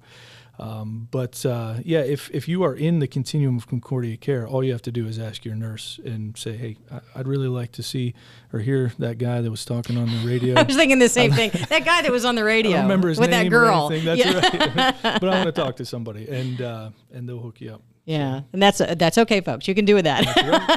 Um, 0.58 1.08
but 1.10 1.44
uh, 1.44 1.76
yeah, 1.84 2.00
if, 2.00 2.30
if 2.30 2.48
you 2.48 2.62
are 2.62 2.74
in 2.74 2.98
the 2.98 3.06
continuum 3.06 3.56
of 3.56 3.66
Concordia 3.66 4.16
care, 4.16 4.46
all 4.46 4.64
you 4.64 4.72
have 4.72 4.82
to 4.82 4.92
do 4.92 5.06
is 5.06 5.18
ask 5.18 5.44
your 5.44 5.54
nurse 5.54 6.00
and 6.04 6.36
say, 6.36 6.56
"Hey, 6.56 6.76
I'd 7.14 7.28
really 7.28 7.48
like 7.48 7.72
to 7.72 7.82
see 7.82 8.14
or 8.52 8.60
hear 8.60 8.92
that 8.98 9.18
guy 9.18 9.42
that 9.42 9.50
was 9.50 9.64
talking 9.64 9.98
on 9.98 10.10
the 10.10 10.26
radio." 10.26 10.54
I 10.56 10.62
was 10.62 10.76
thinking 10.76 10.98
the 10.98 11.08
same 11.08 11.32
thing. 11.32 11.50
That 11.68 11.84
guy 11.84 12.02
that 12.02 12.10
was 12.10 12.24
on 12.24 12.36
the 12.36 12.44
radio. 12.54 12.78
I 12.78 12.82
remember 12.82 13.08
his 13.08 13.18
with 13.18 13.30
name 13.30 13.44
that 13.44 13.50
girl. 13.50 13.90
That's 13.90 14.24
yeah. 14.24 14.34
right. 14.34 14.94
but 15.20 15.24
I 15.24 15.44
want 15.44 15.46
to 15.46 15.52
talk 15.52 15.76
to 15.76 15.84
somebody, 15.84 16.28
and 16.28 16.60
uh, 16.62 16.90
and 17.12 17.28
they'll 17.28 17.40
hook 17.40 17.60
you 17.60 17.74
up. 17.74 17.82
Yeah, 18.06 18.42
and 18.52 18.62
that's 18.62 18.78
that's 18.78 19.18
okay, 19.18 19.40
folks. 19.40 19.66
You 19.66 19.74
can 19.74 19.84
do 19.84 19.96
with 19.96 20.04
that. 20.04 20.24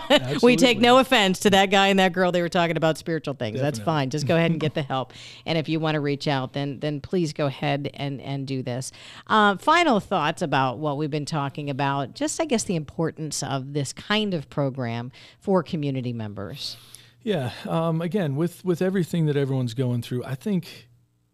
Right. 0.09 0.41
we 0.41 0.55
take 0.55 0.79
no 0.79 0.97
offense 0.97 1.37
to 1.41 1.51
that 1.51 1.67
guy 1.67 1.89
and 1.89 1.99
that 1.99 2.11
girl. 2.11 2.31
They 2.31 2.41
were 2.41 2.49
talking 2.49 2.75
about 2.75 2.97
spiritual 2.97 3.35
things. 3.35 3.57
Definitely. 3.57 3.77
That's 3.77 3.85
fine. 3.85 4.09
Just 4.09 4.25
go 4.25 4.35
ahead 4.35 4.49
and 4.49 4.59
get 4.59 4.73
the 4.73 4.81
help. 4.95 5.13
And 5.45 5.55
if 5.55 5.69
you 5.69 5.79
want 5.79 5.93
to 5.93 5.99
reach 5.99 6.27
out, 6.27 6.53
then 6.53 6.79
then 6.79 7.01
please 7.01 7.31
go 7.31 7.45
ahead 7.45 7.91
and 7.93 8.19
and 8.19 8.47
do 8.47 8.63
this. 8.63 8.91
Uh, 9.27 9.57
final 9.57 9.99
thoughts 9.99 10.41
about 10.41 10.79
what 10.79 10.97
we've 10.97 11.11
been 11.11 11.23
talking 11.23 11.69
about. 11.69 12.15
Just 12.15 12.41
I 12.41 12.45
guess 12.45 12.63
the 12.63 12.75
importance 12.75 13.43
of 13.43 13.73
this 13.73 13.93
kind 13.93 14.33
of 14.33 14.49
program 14.49 15.11
for 15.39 15.61
community 15.61 16.13
members. 16.13 16.77
Yeah. 17.21 17.51
Um, 17.67 18.01
again, 18.01 18.37
with 18.37 18.65
with 18.65 18.81
everything 18.81 19.27
that 19.27 19.37
everyone's 19.37 19.75
going 19.75 20.01
through, 20.01 20.23
I 20.23 20.33
think 20.33 20.89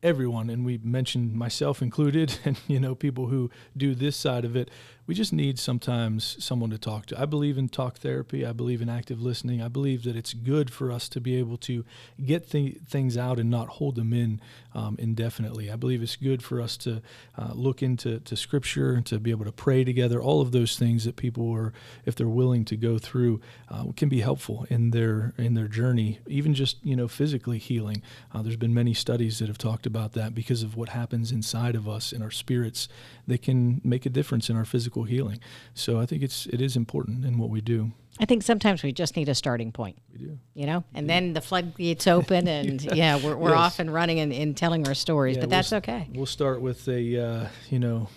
everyone, 0.05 0.49
and 0.49 0.63
we 0.63 0.77
mentioned 0.77 1.33
myself 1.33 1.81
included, 1.81 2.37
and 2.45 2.59
you 2.67 2.79
know 2.79 2.95
people 2.95 3.27
who 3.27 3.49
do 3.75 3.95
this 3.95 4.15
side 4.15 4.45
of 4.45 4.55
it 4.55 4.69
we 5.07 5.13
just 5.13 5.31
need 5.31 5.59
sometimes 5.59 6.43
someone 6.43 6.71
to 6.71 6.77
talk 6.77 7.05
to. 7.07 7.21
I 7.21 7.25
believe 7.25 7.57
in 7.57 7.69
talk 7.69 7.97
therapy. 7.97 8.45
I 8.45 8.53
believe 8.53 8.81
in 8.81 8.89
active 8.89 9.21
listening. 9.21 9.61
I 9.61 9.67
believe 9.67 10.03
that 10.03 10.15
it's 10.15 10.33
good 10.33 10.71
for 10.71 10.91
us 10.91 11.07
to 11.09 11.21
be 11.21 11.35
able 11.35 11.57
to 11.57 11.85
get 12.23 12.49
th- 12.49 12.77
things 12.87 13.15
out 13.15 13.39
and 13.39 13.49
not 13.49 13.67
hold 13.67 13.95
them 13.95 14.13
in 14.13 14.41
um, 14.73 14.95
indefinitely. 14.97 15.71
I 15.71 15.75
believe 15.75 16.01
it's 16.01 16.15
good 16.15 16.41
for 16.41 16.59
us 16.59 16.75
to 16.77 17.03
uh, 17.37 17.51
look 17.53 17.83
into 17.83 18.19
to 18.19 18.35
scripture, 18.35 18.99
to 19.01 19.19
be 19.19 19.29
able 19.29 19.45
to 19.45 19.51
pray 19.51 19.83
together. 19.83 20.21
All 20.21 20.41
of 20.41 20.51
those 20.51 20.77
things 20.77 21.05
that 21.05 21.15
people 21.15 21.51
are, 21.53 21.71
if 22.05 22.15
they're 22.15 22.27
willing 22.27 22.65
to 22.65 22.75
go 22.75 22.97
through, 22.97 23.41
uh, 23.69 23.85
can 23.95 24.09
be 24.09 24.21
helpful 24.21 24.65
in 24.69 24.89
their 24.89 25.33
in 25.37 25.53
their 25.53 25.67
journey. 25.67 26.19
Even 26.27 26.55
just 26.55 26.83
you 26.83 26.95
know 26.95 27.07
physically 27.07 27.59
healing. 27.59 28.01
Uh, 28.33 28.41
there's 28.41 28.57
been 28.57 28.73
many 28.73 28.93
studies 28.93 29.37
that 29.37 29.47
have 29.47 29.57
talked 29.59 29.85
about 29.85 30.13
that 30.13 30.33
because 30.33 30.63
of 30.63 30.75
what 30.75 30.89
happens 30.89 31.31
inside 31.31 31.75
of 31.75 31.87
us 31.87 32.11
in 32.11 32.23
our 32.23 32.31
spirits. 32.31 32.87
They 33.27 33.37
can 33.37 33.81
make 33.83 34.05
a 34.05 34.09
difference 34.09 34.49
in 34.49 34.57
our 34.57 34.65
physical 34.65 34.94
physical 34.95 35.03
healing. 35.03 35.39
So 35.73 35.99
I 35.99 36.05
think 36.05 36.23
it's 36.23 36.47
it 36.47 36.61
is 36.61 36.75
important 36.75 37.25
in 37.25 37.37
what 37.37 37.49
we 37.49 37.61
do. 37.61 37.91
I 38.19 38.25
think 38.25 38.43
sometimes 38.43 38.81
we 38.81 38.93
just 38.93 39.17
need 39.17 39.27
a 39.27 39.35
starting 39.35 39.73
point. 39.73 39.97
We 40.13 40.19
do. 40.19 40.39
You 40.53 40.67
know, 40.67 40.83
and 40.93 41.09
then 41.09 41.33
the 41.33 41.41
floodgates 41.41 42.07
open, 42.07 42.47
and 42.59 42.81
yeah, 42.81 42.93
yeah 42.93 43.15
we're, 43.17 43.35
we're 43.35 43.49
yes. 43.49 43.59
off 43.59 43.79
and 43.79 43.93
running 43.93 44.19
and, 44.19 44.31
and 44.31 44.55
telling 44.55 44.87
our 44.87 44.93
stories. 44.93 45.35
Yeah, 45.35 45.41
but 45.41 45.49
that's 45.49 45.71
we'll, 45.71 45.79
okay. 45.79 46.07
We'll 46.13 46.25
start 46.25 46.61
with 46.61 46.87
a 46.87 47.21
uh, 47.21 47.47
you 47.69 47.79
know 47.79 48.07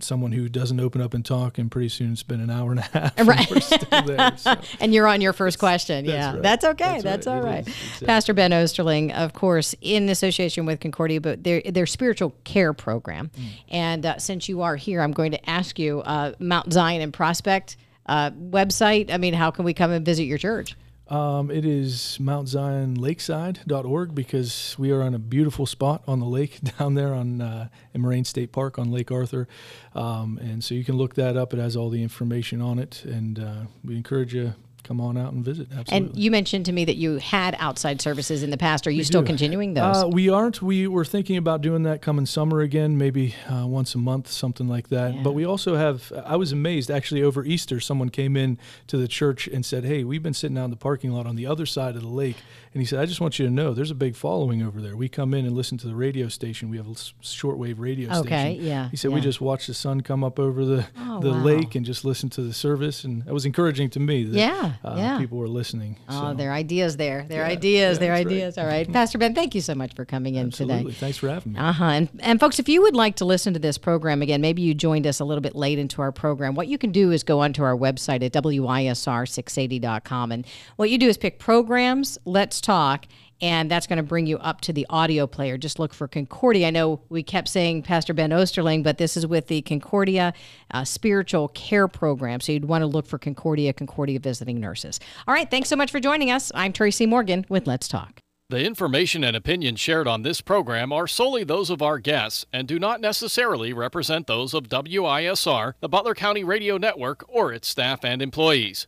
someone 0.00 0.32
who 0.32 0.48
doesn't 0.48 0.80
open 0.80 1.00
up 1.00 1.14
and 1.14 1.24
talk, 1.24 1.58
and 1.58 1.70
pretty 1.70 1.88
soon 1.88 2.12
it's 2.12 2.22
been 2.22 2.40
an 2.40 2.50
hour 2.50 2.70
and 2.70 2.80
a 2.80 2.82
half. 2.92 3.26
Right. 3.26 3.92
And, 3.92 4.08
there, 4.08 4.32
so. 4.36 4.54
and 4.80 4.94
you're 4.94 5.06
on 5.06 5.20
your 5.20 5.32
first 5.32 5.58
question. 5.58 6.06
That's, 6.06 6.14
yeah, 6.14 6.32
right. 6.32 6.42
that's 6.42 6.64
okay. 6.64 7.00
That's, 7.00 7.02
that's 7.02 7.26
right. 7.26 7.36
all 7.36 7.42
right. 7.42 7.66
Exactly. 7.66 8.06
Pastor 8.06 8.34
Ben 8.34 8.50
Osterling, 8.52 9.12
of 9.12 9.32
course, 9.32 9.74
in 9.80 10.08
association 10.08 10.66
with 10.66 10.80
Concordia, 10.80 11.20
but 11.20 11.44
their 11.44 11.62
their 11.62 11.86
spiritual 11.86 12.34
care 12.44 12.72
program. 12.72 13.30
Mm. 13.36 13.44
And 13.68 14.06
uh, 14.06 14.18
since 14.18 14.48
you 14.48 14.62
are 14.62 14.76
here, 14.76 15.02
I'm 15.02 15.12
going 15.12 15.32
to 15.32 15.50
ask 15.50 15.78
you 15.78 16.00
uh, 16.00 16.32
Mount 16.38 16.72
Zion 16.72 17.00
and 17.00 17.12
Prospect 17.12 17.76
uh, 18.06 18.30
website. 18.30 19.12
I 19.12 19.18
mean, 19.18 19.34
how 19.34 19.50
can 19.50 19.64
we 19.64 19.74
come 19.74 19.90
and 19.90 20.04
visit 20.04 20.24
your 20.24 20.38
church? 20.38 20.76
Um, 21.08 21.50
it 21.50 21.64
is 21.64 22.18
mountzionlakeside.org 22.20 24.14
because 24.14 24.76
we 24.78 24.90
are 24.90 25.02
on 25.02 25.14
a 25.14 25.18
beautiful 25.18 25.64
spot 25.64 26.02
on 26.06 26.20
the 26.20 26.26
lake 26.26 26.60
down 26.78 26.94
there 26.94 27.14
on 27.14 27.40
uh, 27.40 27.68
in 27.94 28.02
Moraine 28.02 28.24
State 28.24 28.52
Park 28.52 28.78
on 28.78 28.90
Lake 28.92 29.10
Arthur. 29.10 29.48
Um, 29.94 30.38
and 30.38 30.62
so 30.62 30.74
you 30.74 30.84
can 30.84 30.96
look 30.96 31.14
that 31.14 31.36
up. 31.36 31.54
It 31.54 31.58
has 31.58 31.76
all 31.76 31.88
the 31.88 32.02
information 32.02 32.60
on 32.60 32.78
it. 32.78 33.04
And 33.04 33.38
uh, 33.38 33.60
we 33.82 33.96
encourage 33.96 34.34
you 34.34 34.54
come 34.88 35.02
on 35.02 35.18
out 35.18 35.34
and 35.34 35.44
visit. 35.44 35.68
Absolutely. 35.70 35.96
And 35.96 36.18
you 36.18 36.30
mentioned 36.30 36.64
to 36.66 36.72
me 36.72 36.86
that 36.86 36.96
you 36.96 37.18
had 37.18 37.54
outside 37.58 38.00
services 38.00 38.42
in 38.42 38.48
the 38.48 38.56
past. 38.56 38.86
Are 38.86 38.90
you 38.90 38.98
we 38.98 39.04
still 39.04 39.20
do. 39.20 39.26
continuing 39.26 39.74
those? 39.74 40.04
Uh, 40.04 40.08
we 40.08 40.30
aren't. 40.30 40.62
We 40.62 40.86
were 40.88 41.04
thinking 41.04 41.36
about 41.36 41.60
doing 41.60 41.82
that 41.82 42.00
coming 42.00 42.24
summer 42.24 42.60
again, 42.60 42.96
maybe 42.96 43.34
uh, 43.52 43.66
once 43.66 43.94
a 43.94 43.98
month, 43.98 44.28
something 44.28 44.66
like 44.66 44.88
that. 44.88 45.14
Yeah. 45.14 45.22
But 45.22 45.32
we 45.32 45.44
also 45.44 45.76
have. 45.76 46.10
I 46.24 46.36
was 46.36 46.52
amazed 46.52 46.90
actually 46.90 47.22
over 47.22 47.44
Easter. 47.44 47.80
Someone 47.80 48.08
came 48.08 48.34
in 48.34 48.58
to 48.86 48.96
the 48.96 49.06
church 49.06 49.46
and 49.46 49.64
said, 49.64 49.84
"Hey, 49.84 50.04
we've 50.04 50.22
been 50.22 50.34
sitting 50.34 50.56
out 50.56 50.64
in 50.64 50.70
the 50.70 50.76
parking 50.76 51.12
lot 51.12 51.26
on 51.26 51.36
the 51.36 51.46
other 51.46 51.66
side 51.66 51.94
of 51.94 52.02
the 52.02 52.08
lake, 52.08 52.36
And 52.74 52.82
he 52.82 52.86
said, 52.86 53.00
I 53.00 53.06
just 53.06 53.20
want 53.20 53.38
you 53.38 53.46
to 53.46 53.52
know 53.52 53.72
there's 53.74 53.90
a 53.90 53.94
big 53.94 54.14
following 54.14 54.62
over 54.62 54.80
there. 54.80 54.96
We 54.96 55.08
come 55.08 55.34
in 55.34 55.46
and 55.46 55.56
listen 55.56 55.78
to 55.78 55.86
the 55.86 55.94
radio 55.94 56.28
station. 56.28 56.70
We 56.70 56.76
have 56.76 56.86
a 56.86 56.90
shortwave 56.90 57.76
radio 57.78 58.10
Okay, 58.18 58.54
station. 58.54 58.64
yeah, 58.64 58.88
He 58.90 58.96
said, 58.96 59.10
we 59.10 59.20
just 59.20 59.40
watch 59.40 59.66
the 59.66 59.74
sun 59.74 60.02
come 60.02 60.22
up 60.22 60.38
over 60.38 60.64
the, 60.64 60.86
Oh, 60.98 61.20
the 61.20 61.30
wow. 61.30 61.42
lake 61.42 61.74
and 61.74 61.84
just 61.86 62.04
listen 62.04 62.28
to 62.30 62.42
the 62.42 62.52
service. 62.52 63.04
And 63.04 63.24
that 63.24 63.32
was 63.34 63.46
encouraging 63.46 63.90
to 63.90 64.00
me 64.00 64.24
that 64.24 64.38
Yeah, 64.38 64.72
uh, 64.84 64.94
yeah. 64.96 65.18
people 65.18 65.38
were 65.38 65.48
listening. 65.48 65.96
Oh, 66.08 66.30
So, 66.30 66.34
their 66.34 66.52
ideas 66.52 66.96
there. 66.96 67.24
Their 67.28 67.42
Yeah, 67.46 67.52
ideas, 67.52 67.96
yeah, 67.96 68.00
their 68.00 68.14
that's 68.14 68.24
right. 68.26 68.32
ideas. 68.32 68.58
All 68.58 68.66
right. 68.66 68.92
Pastor 68.92 69.18
Ben, 69.18 69.34
thank 69.34 69.54
you 69.54 69.60
so 69.60 69.74
much 69.74 69.94
for 69.94 70.04
coming 70.04 70.34
in 70.36 70.46
absolutely. 70.48 70.84
today. 70.84 70.94
Thanks 70.96 71.18
for 71.18 71.28
having 71.28 71.52
me. 71.54 71.58
Uh 71.58 71.72
huh. 71.72 71.84
And, 71.84 72.08
and 72.20 72.40
folks, 72.40 72.58
if 72.58 72.68
you 72.68 72.82
would 72.82 72.96
like 72.96 73.16
to 73.16 73.24
listen 73.24 73.52
to 73.54 73.58
this 73.58 73.78
program 73.78 74.22
again, 74.22 74.40
maybe 74.40 74.62
you 74.62 74.74
joined 74.74 75.06
us 75.06 75.20
a 75.20 75.24
little 75.24 75.42
bit 75.42 75.54
late 75.56 75.78
into 75.78 76.02
our 76.02 76.12
program. 76.12 76.54
What 76.54 76.68
you 76.68 76.78
can 76.78 76.92
do 76.92 77.10
is 77.12 77.22
go 77.22 77.40
onto 77.40 77.62
our 77.62 77.76
website 77.76 78.22
at 78.22 78.32
wisr680.com. 78.32 80.32
And 80.32 80.46
what 80.76 80.90
you 80.90 80.98
do 80.98 81.08
is 81.08 81.16
pick 81.16 81.38
programs, 81.38 82.18
talk. 82.60 83.06
And 83.40 83.70
that's 83.70 83.86
going 83.86 83.98
to 83.98 84.02
bring 84.02 84.26
you 84.26 84.36
up 84.38 84.60
to 84.62 84.72
the 84.72 84.84
audio 84.90 85.26
player. 85.28 85.56
Just 85.56 85.78
look 85.78 85.94
for 85.94 86.08
Concordia. 86.08 86.66
I 86.66 86.70
know 86.70 87.00
we 87.08 87.22
kept 87.22 87.48
saying 87.48 87.84
Pastor 87.84 88.12
Ben 88.12 88.30
Osterling, 88.30 88.82
but 88.82 88.98
this 88.98 89.16
is 89.16 89.26
with 89.28 89.46
the 89.46 89.62
Concordia 89.62 90.32
uh, 90.72 90.84
Spiritual 90.84 91.48
Care 91.48 91.86
Program. 91.86 92.40
So 92.40 92.50
you'd 92.50 92.64
want 92.64 92.82
to 92.82 92.86
look 92.86 93.06
for 93.06 93.16
Concordia, 93.16 93.72
Concordia 93.72 94.18
Visiting 94.18 94.58
Nurses. 94.58 94.98
All 95.28 95.34
right. 95.34 95.48
Thanks 95.48 95.68
so 95.68 95.76
much 95.76 95.92
for 95.92 96.00
joining 96.00 96.32
us. 96.32 96.50
I'm 96.52 96.72
Tracy 96.72 97.06
Morgan 97.06 97.46
with 97.48 97.68
Let's 97.68 97.86
Talk. 97.86 98.20
The 98.50 98.64
information 98.64 99.24
and 99.24 99.36
opinions 99.36 99.78
shared 99.78 100.08
on 100.08 100.22
this 100.22 100.40
program 100.40 100.90
are 100.90 101.06
solely 101.06 101.44
those 101.44 101.68
of 101.68 101.82
our 101.82 101.98
guests 101.98 102.46
and 102.50 102.66
do 102.66 102.78
not 102.78 102.98
necessarily 102.98 103.74
represent 103.74 104.26
those 104.26 104.54
of 104.54 104.70
WISR, 104.70 105.74
the 105.80 105.88
Butler 105.88 106.14
County 106.14 106.42
Radio 106.42 106.78
Network, 106.78 107.26
or 107.28 107.52
its 107.52 107.68
staff 107.68 108.06
and 108.06 108.22
employees. 108.22 108.86